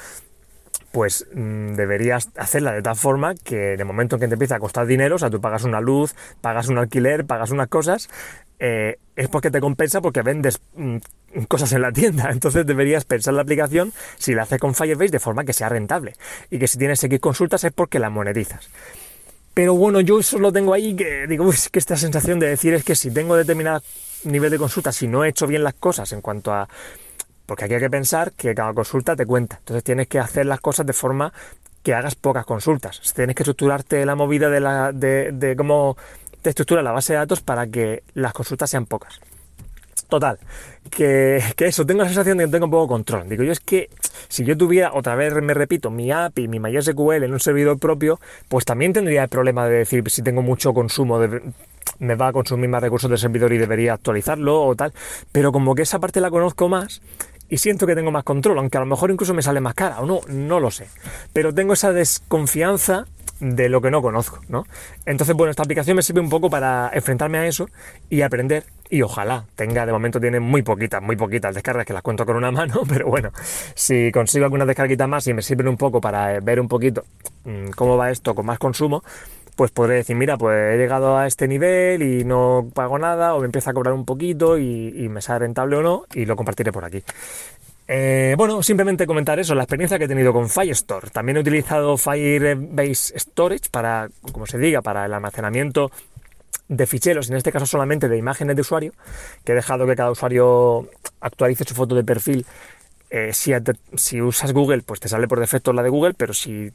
pues 0.97 1.27
mm, 1.35 1.75
deberías 1.75 2.31
hacerla 2.39 2.73
de 2.73 2.81
tal 2.81 2.97
forma 2.97 3.35
que 3.35 3.75
en 3.75 3.81
el 3.81 3.85
momento 3.85 4.17
en 4.17 4.21
que 4.21 4.29
te 4.29 4.33
empieza 4.33 4.57
a 4.57 4.59
costar 4.59 4.87
dinero, 4.87 5.17
o 5.17 5.19
sea, 5.19 5.29
tú 5.29 5.43
pagas 5.43 5.65
una 5.65 5.79
luz, 5.79 6.15
pagas 6.41 6.69
un 6.69 6.79
alquiler, 6.79 7.27
pagas 7.27 7.51
unas 7.51 7.69
cosas, 7.69 8.09
eh, 8.59 8.97
es 9.15 9.29
porque 9.29 9.51
te 9.51 9.61
compensa 9.61 10.01
porque 10.01 10.23
vendes 10.23 10.59
mm, 10.75 10.97
cosas 11.49 11.71
en 11.75 11.83
la 11.83 11.93
tienda. 11.93 12.31
Entonces 12.33 12.65
deberías 12.65 13.05
pensar 13.05 13.35
la 13.35 13.43
aplicación 13.43 13.93
si 14.17 14.33
la 14.33 14.45
haces 14.45 14.59
con 14.59 14.75
Firebase 14.75 15.11
de 15.11 15.21
forma 15.21 15.45
que 15.45 15.53
sea 15.53 15.69
rentable. 15.69 16.15
Y 16.49 16.59
que 16.59 16.67
si 16.67 16.79
tienes 16.79 17.05
X 17.05 17.21
consultas 17.21 17.63
es 17.65 17.73
porque 17.73 17.99
la 17.99 18.09
monetizas. 18.09 18.71
Pero 19.53 19.75
bueno, 19.75 20.01
yo 20.01 20.21
eso 20.21 20.39
lo 20.39 20.51
tengo 20.51 20.73
ahí 20.73 20.97
que 20.97 21.27
digo, 21.27 21.51
es 21.51 21.69
que 21.69 21.79
esta 21.79 21.99
sensación 21.99 22.39
de 22.39 22.49
decir 22.49 22.73
es 22.73 22.85
que 22.85 22.95
si 22.95 23.11
tengo 23.11 23.37
determinado 23.37 23.83
nivel 24.25 24.51
de 24.51 24.57
consultas, 24.57 24.97
si 24.97 25.09
no 25.09 25.25
he 25.25 25.29
hecho 25.29 25.47
bien 25.47 25.63
las 25.63 25.75
cosas 25.75 26.11
en 26.13 26.23
cuanto 26.23 26.55
a 26.55 26.67
porque 27.47 27.65
aquí 27.65 27.75
hay 27.75 27.81
que 27.81 27.91
pensar 27.91 28.33
que 28.33 28.55
cada 28.55 28.75
consulta 28.75 29.17
te 29.17 29.25
cuenta. 29.25 29.57
Entonces 29.59 29.85
tienes 29.85 30.09
que 30.09 30.19
hacer 30.19 30.47
las 30.47 30.61
cosas 30.61 30.85
de 30.85 30.93
forma 30.93 31.33
que 31.83 31.95
hagas 31.95 32.17
pocas 32.17 32.45
consultas. 32.45 33.01
Tienes 33.15 33.37
que 33.37 33.45
estructurarte 33.45 34.05
la 34.05 34.17
movida 34.17 34.51
de, 34.51 34.61
la, 34.61 34.93
de, 34.93 35.55
cómo 35.57 35.97
te 36.43 36.51
estructura 36.51 36.83
la 36.83 36.93
base 36.93 37.13
de 37.13 37.21
datos 37.21 37.41
para 37.41 37.69
que 37.69 38.03
las 38.15 38.33
consultas 38.33 38.69
sean 38.69 38.87
pocas. 38.87 39.21
Total, 40.09 40.39
que, 40.91 41.43
eso, 41.59 41.85
tengo 41.87 42.03
la 42.03 42.09
sensación 42.09 42.39
de 42.39 42.45
que 42.45 42.51
tengo 42.51 42.71
poco 42.71 42.89
control. 42.89 43.29
Digo, 43.29 43.43
yo 43.43 43.53
es 43.53 43.61
que 43.61 43.89
si 44.29 44.45
yo 44.45 44.57
tuviera, 44.57 44.93
otra 44.95 45.15
vez 45.15 45.35
me 45.35 45.55
repito, 45.55 45.91
mi 45.91 46.11
API, 46.13 46.49
mi 46.49 46.61
MySQL 46.61 47.25
en 47.25 47.33
un 47.33 47.41
servidor 47.41 47.79
propio, 47.79 48.21
pues 48.49 48.65
también 48.65 48.93
tendría 48.93 49.25
el 49.25 49.29
problema 49.29 49.67
de 49.67 49.79
decir 49.79 50.09
si 50.11 50.23
tengo 50.23 50.43
mucho 50.43 50.73
consumo, 50.73 51.19
de, 51.19 51.41
me 51.99 52.15
va 52.15 52.29
a 52.29 52.33
consumir 52.33 52.69
más 52.69 52.83
recursos 52.83 53.11
del 53.11 53.19
servidor 53.19 53.53
y 53.53 53.59
debería 53.59 53.95
actualizarlo 53.95 54.63
o 54.63 54.75
tal. 54.75 54.93
Pero 55.33 55.53
como 55.53 55.75
que 55.75 55.83
esa 55.83 55.99
parte 55.99 56.21
la 56.21 56.31
conozco 56.31 56.69
más, 56.69 57.01
y 57.49 57.59
siento 57.59 57.87
que 57.87 57.95
tengo 57.95 58.11
más 58.11 58.25
control, 58.25 58.59
aunque 58.59 58.77
a 58.77 58.81
lo 58.81 58.87
mejor 58.87 59.11
incluso 59.11 59.35
me 59.35 59.43
sale 59.43 59.61
más 59.61 59.75
cara 59.75 60.01
o 60.01 60.07
no, 60.07 60.21
no 60.29 60.61
lo 60.61 60.71
sé. 60.71 60.89
Pero 61.33 61.55
tengo 61.55 61.73
esa 61.73 61.93
desconfianza 61.93 63.07
de 63.41 63.69
lo 63.69 63.81
que 63.81 63.91
no 63.91 64.01
conozco, 64.01 64.41
¿no? 64.49 64.65
Entonces, 65.05 65.37
bueno, 65.37 65.51
esta 65.51 65.63
aplicación 65.63 65.97
me 65.97 66.03
sirve 66.03 66.21
un 66.21 66.29
poco 66.29 66.49
para 66.49 66.91
enfrentarme 66.93 67.39
a 67.39 67.47
eso 67.47 67.69
y 68.09 68.23
aprender 68.23 68.65
y 68.89 69.03
ojalá 69.03 69.45
tenga, 69.57 69.85
de 69.85 69.93
momento 69.93 70.21
tiene 70.21 70.41
muy 70.41 70.63
poquitas, 70.63 71.03
muy 71.03 71.17
poquitas 71.17 71.55
descargas 71.55 71.85
que 71.85 71.93
las 71.93 72.03
cuento 72.03 72.25
con 72.25 72.37
una 72.37 72.51
mano, 72.53 72.83
pero 72.89 73.07
bueno, 73.09 73.31
si 73.75 74.11
consigo 74.13 74.45
alguna 74.45 74.65
descarguita 74.65 75.07
más 75.07 75.27
y 75.27 75.35
me 75.35 75.43
sirven 75.43 75.69
un 75.69 75.77
poco 75.77 76.01
para 76.01 76.41
ver 76.41 76.61
un 76.61 76.69
poquito 76.69 77.05
mm, 77.45 77.71
cómo 77.71 77.97
va 77.97 78.11
esto 78.11 78.35
con 78.35 78.47
más 78.47 78.59
consumo, 78.59 79.03
pues 79.57 79.71
podré 79.71 79.95
decir, 79.95 80.15
mira, 80.15 80.37
pues 80.37 80.75
he 80.75 80.77
llegado 80.77 81.17
a 81.17 81.27
este 81.27 81.49
nivel 81.49 82.03
y 82.03 82.25
no 82.25 82.69
pago 82.75 82.99
nada, 82.99 83.35
o 83.35 83.41
me 83.41 83.47
empieza 83.47 83.71
a 83.71 83.75
cobrar 83.75 83.95
un 83.95 84.05
poquito 84.05 84.59
y, 84.59 85.09
me 85.09 85.23
sale 85.23 85.41
rentable 85.41 85.77
o 85.77 85.83
no, 85.83 86.05
y 86.15 86.27
lo 86.27 86.37
compartiré 86.37 86.73
por 86.73 86.85
aquí. 86.85 87.03
Eh, 87.89 88.35
bueno, 88.37 88.63
simplemente 88.63 89.07
comentar 89.07 89.39
eso, 89.39 89.55
la 89.55 89.63
experiencia 89.63 89.99
que 89.99 90.05
he 90.05 90.09
tenido 90.09 90.33
con 90.33 90.51
Firestore. 90.51 91.09
También 91.11 91.39
he 91.39 91.41
utilizado 91.41 91.97
Firebase 91.97 93.19
Storage 93.19 93.71
para, 93.71 94.09
como 94.31 94.47
se 94.47 94.59
diga, 94.59 94.83
para 94.83 95.07
el 95.07 95.15
almacenamiento 95.15 95.91
de 96.69 96.87
ficheros, 96.87 97.31
en 97.31 97.37
este 97.37 97.53
caso 97.53 97.65
solamente 97.65 98.09
de 98.09 98.19
imágenes 98.19 98.57
de 98.57 98.63
usuario, 98.63 98.93
que 99.45 99.53
he 99.53 99.55
dejado 99.55 99.87
que 99.87 99.97
cada 99.97 100.11
usuario 100.11 100.91
actualice 101.21 101.65
su 101.65 101.75
foto 101.75 101.95
de 101.95 102.05
perfil. 102.05 102.45
Eh, 103.09 103.33
si, 103.33 103.53
si 103.95 104.21
usas 104.21 104.53
Google, 104.53 104.83
pues 104.83 105.01
te 105.01 105.09
sale 105.09 105.29
por 105.29 105.41
defecto 105.41 105.73
la 105.73 105.83
de 105.83 105.89
Google, 105.89 106.13
pero 106.15 106.35
si 106.35 106.73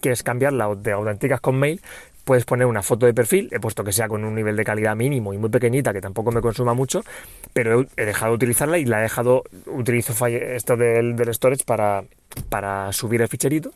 quieres 0.00 0.22
cambiarla 0.22 0.74
de 0.74 0.92
auténticas 0.92 1.40
con 1.40 1.56
mail, 1.56 1.80
puedes 2.26 2.44
poner 2.44 2.66
una 2.66 2.82
foto 2.82 3.06
de 3.06 3.14
perfil, 3.14 3.48
he 3.52 3.60
puesto 3.60 3.84
que 3.84 3.92
sea 3.92 4.08
con 4.08 4.24
un 4.24 4.34
nivel 4.34 4.56
de 4.56 4.64
calidad 4.64 4.96
mínimo 4.96 5.32
y 5.32 5.38
muy 5.38 5.48
pequeñita, 5.48 5.92
que 5.92 6.00
tampoco 6.00 6.32
me 6.32 6.40
consuma 6.40 6.74
mucho, 6.74 7.04
pero 7.52 7.86
he 7.96 8.04
dejado 8.04 8.32
de 8.32 8.34
utilizarla 8.34 8.78
y 8.78 8.84
la 8.84 8.98
he 8.98 9.02
dejado, 9.02 9.44
utilizo 9.66 10.26
esto 10.26 10.76
del, 10.76 11.16
storage 11.32 11.64
para, 11.64 12.02
para 12.48 12.92
subir 12.92 13.22
el 13.22 13.28
ficherito. 13.28 13.70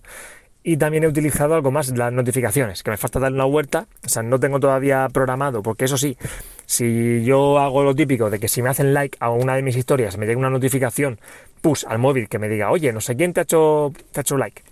Y 0.65 0.77
también 0.77 1.05
he 1.05 1.07
utilizado 1.07 1.55
algo 1.55 1.71
más, 1.71 1.97
las 1.97 2.13
notificaciones, 2.13 2.83
que 2.83 2.91
me 2.91 2.97
falta 2.97 3.21
dar 3.21 3.33
una 3.33 3.47
huerta, 3.47 3.87
o 4.05 4.09
sea, 4.09 4.23
no 4.25 4.39
tengo 4.41 4.59
todavía 4.59 5.09
programado, 5.11 5.63
porque 5.63 5.85
eso 5.87 5.97
sí, 5.97 6.19
si 6.67 7.25
yo 7.25 7.59
hago 7.59 7.85
lo 7.85 7.95
típico 7.95 8.31
de 8.31 8.41
que 8.41 8.49
si 8.49 8.63
me 8.63 8.69
hacen 8.69 8.93
like 8.93 9.17
a 9.21 9.31
una 9.31 9.55
de 9.55 9.63
mis 9.63 9.77
historias, 9.77 10.19
me 10.19 10.27
llega 10.27 10.39
una 10.39 10.51
notificación, 10.51 11.19
push 11.63 11.85
al 11.87 11.99
móvil 11.99 12.29
que 12.29 12.41
me 12.41 12.49
diga, 12.49 12.71
oye, 12.73 12.93
no 12.93 13.01
sé 13.01 13.17
quién 13.17 13.33
te 13.33 13.41
ha 13.41 13.43
hecho, 13.45 13.93
te 14.13 14.21
ha 14.21 14.23
hecho 14.23 14.37
like, 14.37 14.63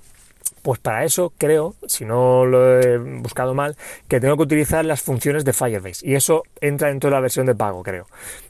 pues 0.63 0.81
para 0.81 1.05
eso 1.05 1.33
creo, 1.39 1.75
si 1.87 2.05
no 2.05 2.45
lo 2.45 2.81
he 2.81 2.99
buscado 2.99 3.55
mal, 3.55 3.77
que 4.09 4.21
tengo 4.21 4.37
que 4.37 4.43
utilizar 4.43 4.85
las 4.85 5.03
funciones 5.03 5.45
de 5.45 5.53
Firebase. 5.53 6.07
Y 6.07 6.15
eso 6.15 6.43
entra 6.61 6.89
dentro 6.89 7.11
de 7.11 7.17
la 7.17 7.21
versión 7.21 7.47
de 7.47 7.55
pago, 7.55 7.83
creo. 7.83 8.07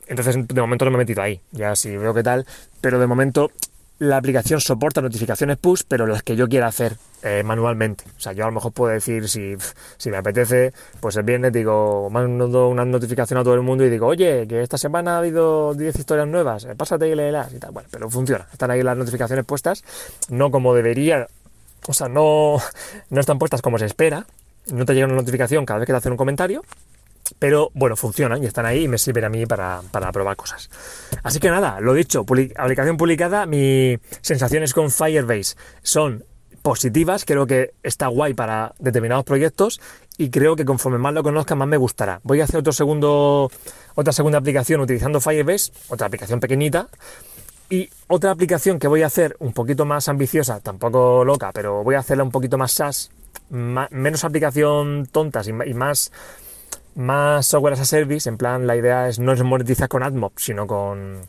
Entonces, 0.07 0.37
de 0.49 0.61
momento 0.61 0.85
no 0.85 0.91
me 0.91 0.97
he 0.97 0.99
metido 0.99 1.23
ahí. 1.23 1.41
Ya 1.53 1.77
sí 1.77 1.97
veo 1.97 2.15
qué 2.15 2.23
tal. 2.23 2.47
Pero 2.81 2.99
de 2.99 3.07
momento 3.07 3.51
la 3.99 4.17
aplicación 4.17 4.61
soporta 4.61 5.01
notificaciones 5.01 5.57
push, 5.59 5.83
pero 5.87 6.07
las 6.07 6.23
que 6.23 6.37
yo 6.37 6.49
quiera 6.49 6.69
hacer 6.69 6.97
eh, 7.23 7.43
manualmente. 7.45 8.05
O 8.17 8.21
sea, 8.21 8.33
yo 8.33 8.45
a 8.45 8.47
lo 8.47 8.53
mejor 8.53 8.73
puedo 8.73 8.93
decir, 8.93 9.29
si, 9.29 9.57
si 9.97 10.11
me 10.11 10.19
apetece, 10.19 10.73
pues 11.01 11.17
el 11.17 11.25
viernes 11.25 11.53
digo, 11.53 12.09
mando 12.11 12.69
una 12.69 12.85
notificación 12.85 13.41
a 13.41 13.43
todo 13.43 13.55
el 13.55 13.63
mundo 13.63 13.85
y 13.85 13.91
digo, 13.91 14.07
oye, 14.07 14.47
que 14.47 14.63
esta 14.63 14.79
semana 14.79 15.17
ha 15.17 15.19
habido 15.19 15.75
10 15.75 15.99
historias 15.99 16.29
nuevas, 16.29 16.67
pásate 16.77 17.09
y 17.09 17.15
léelas 17.17 17.53
y 17.53 17.59
tal. 17.59 17.73
Bueno, 17.73 17.89
pero 17.91 18.09
funciona. 18.09 18.47
Están 18.53 18.71
ahí 18.71 18.83
las 18.85 18.97
notificaciones 18.97 19.45
puestas, 19.45 19.83
no 20.29 20.53
como 20.53 20.75
debería 20.75 21.27
sea, 21.93 22.09
no, 22.09 22.59
no 23.11 23.21
están 23.21 23.39
puestas 23.39 23.63
como 23.63 23.79
se 23.79 23.87
espera, 23.87 24.27
no 24.73 24.85
te 24.85 24.95
llega 24.95 25.07
una 25.07 25.17
notificación 25.17 25.65
cada 25.65 25.81
vez 25.81 25.87
que 25.87 25.93
te 25.93 25.99
hacen 25.99 26.13
un 26.13 26.19
comentario, 26.19 26.63
pero 27.39 27.71
bueno, 27.75 27.97
funcionan 27.97 28.43
y 28.43 28.47
están 28.47 28.67
ahí 28.67 28.85
y 28.85 28.89
me 28.89 28.99
sirven 28.99 29.25
a 29.25 29.29
mí 29.29 29.47
para, 29.47 29.83
probar 30.13 30.37
cosas. 30.37 30.71
Así 31.23 31.41
que 31.41 31.51
nada, 31.51 31.81
lo 31.81 31.95
dicho, 31.95 32.25
aplicación 32.57 32.97
publicada, 32.97 33.47
mis 33.47 33.99
sensaciones 34.21 34.73
con 34.73 34.91
Firebase 34.91 35.57
son 35.83 36.25
positivas, 36.63 37.25
creo 37.25 37.47
que 37.47 37.73
está 37.83 38.09
guay 38.09 38.35
para 38.35 38.75
determinados 38.79 39.25
proyectos 39.25 39.81
y 40.17 40.31
creo 40.31 40.57
que 40.57 40.65
conforme 40.65 40.99
más 40.99 41.15
lo 41.15 41.23
conozca 41.23 41.55
más 41.55 41.69
me 41.69 41.77
gustará. 41.77 42.21
Voy 42.25 42.41
a 42.41 42.45
hacer 42.45 42.61
otro 42.61 42.73
segundo, 42.73 43.51
otra 43.95 44.13
segunda 44.13 44.39
aplicación 44.39 44.81
utilizando 44.81 45.21
Firebase, 45.21 45.73
otra 45.89 46.07
aplicación 46.07 46.41
pequeñita, 46.41 46.89
y 47.71 47.91
otra 48.07 48.31
aplicación 48.31 48.79
que 48.79 48.89
voy 48.89 49.03
a 49.03 49.07
hacer 49.07 49.37
un 49.41 49.53
poquito 49.53 49.85
más 49.85 50.09
ambiciosa, 50.09 50.61
tampoco 50.61 51.25
loca, 51.25 51.51
pero 51.53 51.85
voy 51.85 51.97
a 51.97 51.99
hacerla 51.99 52.25
un 52.25 52.31
poquito 52.31 52.57
más 52.57 52.73
SaaS, 52.73 53.11
menos 53.51 54.25
aplicación 54.25 55.07
tontas 55.11 55.49
y, 55.49 55.53
más, 55.53 56.11
más 56.95 57.47
software 57.47 57.75
as 57.75 57.81
a 57.81 57.85
service. 57.85 58.29
En 58.29 58.39
plan, 58.39 58.67
la 58.67 58.77
idea 58.77 59.09
es 59.09 59.19
no 59.19 59.35
monetizar 59.45 59.89
con 59.89 60.03
AdMob, 60.03 60.33
sino 60.37 60.67
con, 60.67 61.21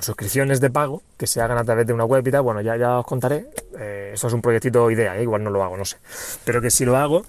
suscripciones 0.00 0.60
de 0.60 0.70
pago 0.70 1.02
que 1.16 1.26
se 1.26 1.40
hagan 1.40 1.58
a 1.58 1.64
través 1.64 1.86
de 1.86 1.92
una 1.92 2.04
web 2.04 2.26
y 2.26 2.30
tal. 2.30 2.42
Bueno, 2.42 2.62
ya, 2.62 2.76
ya 2.76 2.98
os 2.98 3.06
contaré. 3.06 3.46
Eh, 3.78 4.12
eso 4.14 4.26
es 4.26 4.32
un 4.32 4.40
proyectito 4.40 4.90
idea, 4.90 5.16
¿eh? 5.16 5.22
igual 5.22 5.44
no 5.44 5.50
lo 5.50 5.62
hago, 5.62 5.76
no 5.76 5.84
sé. 5.84 5.98
Pero 6.44 6.60
que 6.60 6.70
si 6.70 6.84
lo 6.84 6.96
hago, 6.96 7.24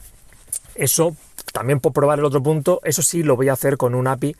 eso 0.75 1.15
también 1.53 1.79
por 1.79 1.93
probar 1.93 2.19
el 2.19 2.25
otro 2.25 2.41
punto, 2.41 2.81
eso 2.83 3.01
sí 3.01 3.21
lo 3.21 3.35
voy 3.35 3.49
a 3.49 3.53
hacer 3.53 3.77
con 3.77 3.95
un 3.95 4.07
API 4.07 4.35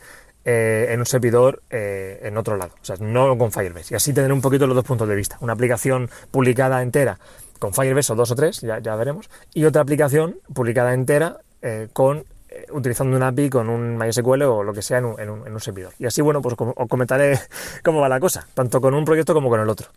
eh, 0.48 0.90
en 0.92 1.00
un 1.00 1.08
servidor 1.08 1.64
eh, 1.72 2.20
en 2.22 2.38
otro 2.38 2.56
lado, 2.56 2.75
o 2.80 2.86
sea, 2.86 2.98
no 3.00 3.36
con 3.36 3.52
Firebase. 3.52 3.96
Y 3.96 3.98
así 3.98 4.14
tener 4.14 4.32
un 4.32 4.42
poquito 4.42 4.68
los 4.68 4.75
dos 4.75 4.86
puntos 4.86 5.10
de 5.10 5.16
vista. 5.16 5.38
Una 5.42 5.54
aplicación 5.54 6.08
publicada 6.30 6.84
entera 6.84 7.18
con 7.58 7.74
Firebase 7.74 8.14
o 8.14 8.16
dos 8.16 8.30
o 8.30 8.36
tres, 8.36 8.62
ya, 8.62 8.96
veremos, 8.96 9.28
y 9.56 9.66
otra 9.66 9.82
aplicación 9.82 10.38
publicada 10.54 10.94
entera 10.94 11.38
eh, 11.64 11.88
con 11.94 12.25
utilizando 12.72 13.18
un 13.18 13.24
API 13.24 13.50
con 13.50 13.70
un 13.70 13.98
MySQL 13.98 14.44
o 14.44 14.64
lo 14.64 14.72
que 14.72 14.84
sea 14.84 15.00
en 15.00 15.06
un, 15.06 15.60
servidor. 15.60 15.94
Y 15.98 16.06
así, 16.06 16.22
bueno, 16.22 16.42
pues 16.44 16.56
os 16.58 16.88
comentaré 16.88 17.40
cómo 17.84 18.00
va 18.00 18.08
la 18.08 18.20
cosa, 18.20 18.48
tanto 18.54 18.80
con 18.80 18.94
un 18.94 19.04
proyecto 19.04 19.34
como 19.34 19.50
con 19.50 19.60
el 19.60 19.68
otro. 19.68 19.88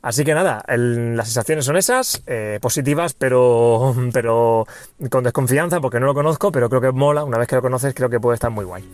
Así 0.00 0.24
que 0.24 0.32
nada, 0.32 0.64
las 0.68 1.26
sensaciones 1.26 1.64
son 1.64 1.76
esas, 1.76 2.22
positivas, 2.60 3.14
pero, 3.14 3.96
pero 4.12 4.64
con 5.10 5.24
desconfianza, 5.24 5.80
porque 5.80 5.98
no 5.98 6.06
lo 6.06 6.14
conozco, 6.14 6.52
pero 6.52 6.70
creo 6.70 6.80
que 6.80 6.92
mola. 6.92 7.24
Una 7.24 7.36
vez 7.36 7.48
que 7.48 7.56
lo 7.56 7.62
conoces, 7.62 7.92
creo 7.94 8.08
que 8.08 8.20
puede 8.20 8.36
estar 8.36 8.50
muy 8.50 8.64
guay. 8.64 8.84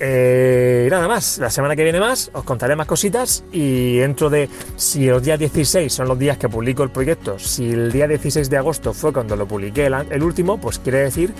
Eh, 0.00 0.86
nada 0.90 1.08
más, 1.08 1.38
la 1.38 1.50
semana 1.50 1.74
que 1.74 1.82
viene 1.82 1.98
más 1.98 2.30
os 2.32 2.44
contaré 2.44 2.76
más 2.76 2.86
cositas 2.86 3.42
y 3.50 3.98
dentro 3.98 4.30
de 4.30 4.48
si 4.76 5.06
los 5.06 5.22
días 5.22 5.38
16 5.38 5.92
son 5.92 6.06
los 6.06 6.18
días 6.18 6.38
que 6.38 6.48
publico 6.48 6.84
el 6.84 6.90
proyecto, 6.90 7.38
si 7.38 7.70
el 7.70 7.90
día 7.90 8.06
16 8.06 8.48
de 8.48 8.56
agosto 8.56 8.92
fue 8.92 9.12
cuando 9.12 9.34
lo 9.34 9.46
publiqué 9.46 9.86
el, 9.86 10.22
último, 10.22 10.58
pues 10.58 10.78
quiere 10.78 10.98
decir 10.98 11.34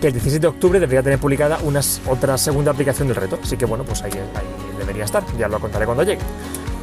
que 0.00 0.08
el 0.08 0.12
16 0.12 0.42
de 0.42 0.48
octubre 0.48 0.78
debería 0.78 1.02
tener 1.02 1.18
publicada 1.18 1.58
una, 1.62 1.80
otra 2.06 2.36
segunda 2.36 2.72
aplicación 2.72 3.08
del 3.08 3.16
reto. 3.16 3.38
Así 3.42 3.56
que 3.56 3.64
bueno, 3.64 3.84
pues 3.84 4.02
ahí, 4.02 4.12
debería 4.78 5.04
estar, 5.04 5.24
ya 5.38 5.48
lo 5.48 5.58
contaré 5.58 5.86
cuando 5.86 6.02
llegue. 6.02 6.20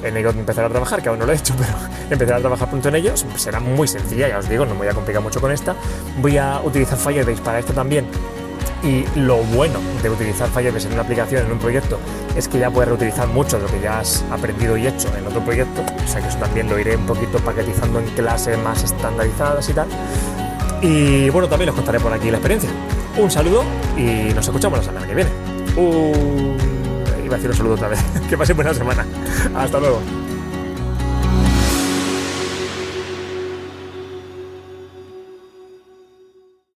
En 0.03 0.15
ello 0.15 0.29
empezar 0.29 0.63
a 0.63 0.69
trabajar, 0.69 1.03
que 1.03 1.09
aún 1.09 1.19
no 1.19 1.25
lo 1.25 1.33
he 1.33 1.35
hecho, 1.35 1.53
pero 1.59 1.73
empezar 2.09 2.37
a 2.37 2.39
trabajar 2.39 2.69
pronto 2.69 2.89
en 2.89 2.95
ello. 2.95 3.13
Será 3.35 3.59
muy 3.59 3.87
sencilla, 3.87 4.29
ya 4.29 4.39
os 4.39 4.49
digo, 4.49 4.65
no 4.65 4.71
me 4.71 4.79
voy 4.79 4.87
a 4.87 4.93
complicar 4.93 5.21
mucho 5.21 5.41
con 5.41 5.51
esta. 5.51 5.75
Voy 6.21 6.37
a 6.37 6.61
utilizar 6.61 6.97
Firebase 6.97 7.41
para 7.41 7.59
esto 7.59 7.73
también 7.73 8.07
y 8.83 9.05
lo 9.19 9.37
bueno 9.37 9.79
de 10.01 10.09
utilizar 10.09 10.49
Firebase 10.49 10.87
en 10.87 10.93
una 10.93 11.03
aplicación, 11.03 11.45
en 11.45 11.51
un 11.51 11.59
proyecto, 11.59 11.99
es 12.35 12.47
que 12.47 12.59
ya 12.59 12.69
puedes 12.69 12.89
reutilizar 12.89 13.27
mucho 13.27 13.57
de 13.57 13.63
lo 13.63 13.69
que 13.69 13.81
ya 13.81 13.99
has 13.99 14.23
aprendido 14.31 14.77
y 14.77 14.87
hecho 14.87 15.09
en 15.17 15.27
otro 15.27 15.43
proyecto. 15.43 15.81
O 15.81 16.07
sea 16.07 16.21
que 16.21 16.27
eso 16.27 16.37
también 16.37 16.69
lo 16.69 16.79
iré 16.79 16.95
un 16.95 17.05
poquito 17.05 17.39
paquetizando 17.39 17.99
en 17.99 18.05
clases 18.07 18.57
más 18.59 18.83
estandarizadas 18.83 19.67
y 19.69 19.73
tal. 19.73 19.87
Y 20.81 21.29
bueno, 21.29 21.47
también 21.49 21.69
os 21.69 21.75
contaré 21.75 21.99
por 21.99 22.13
aquí 22.13 22.31
la 22.31 22.37
experiencia. 22.37 22.69
Un 23.17 23.29
saludo 23.29 23.63
y 23.97 24.33
nos 24.33 24.45
escuchamos 24.45 24.79
la 24.79 24.85
semana 24.85 25.07
que 25.07 25.15
viene. 25.15 25.31
Iba 27.23 27.35
a 27.35 27.37
decir 27.37 27.49
un 27.49 27.57
saludo 27.57 27.73
otra 27.73 27.89
vez. 27.89 27.99
que 28.29 28.37
paséis 28.37 28.55
buena 28.55 28.73
semana. 28.73 29.05
Hasta 29.55 29.79
luego. 29.79 29.99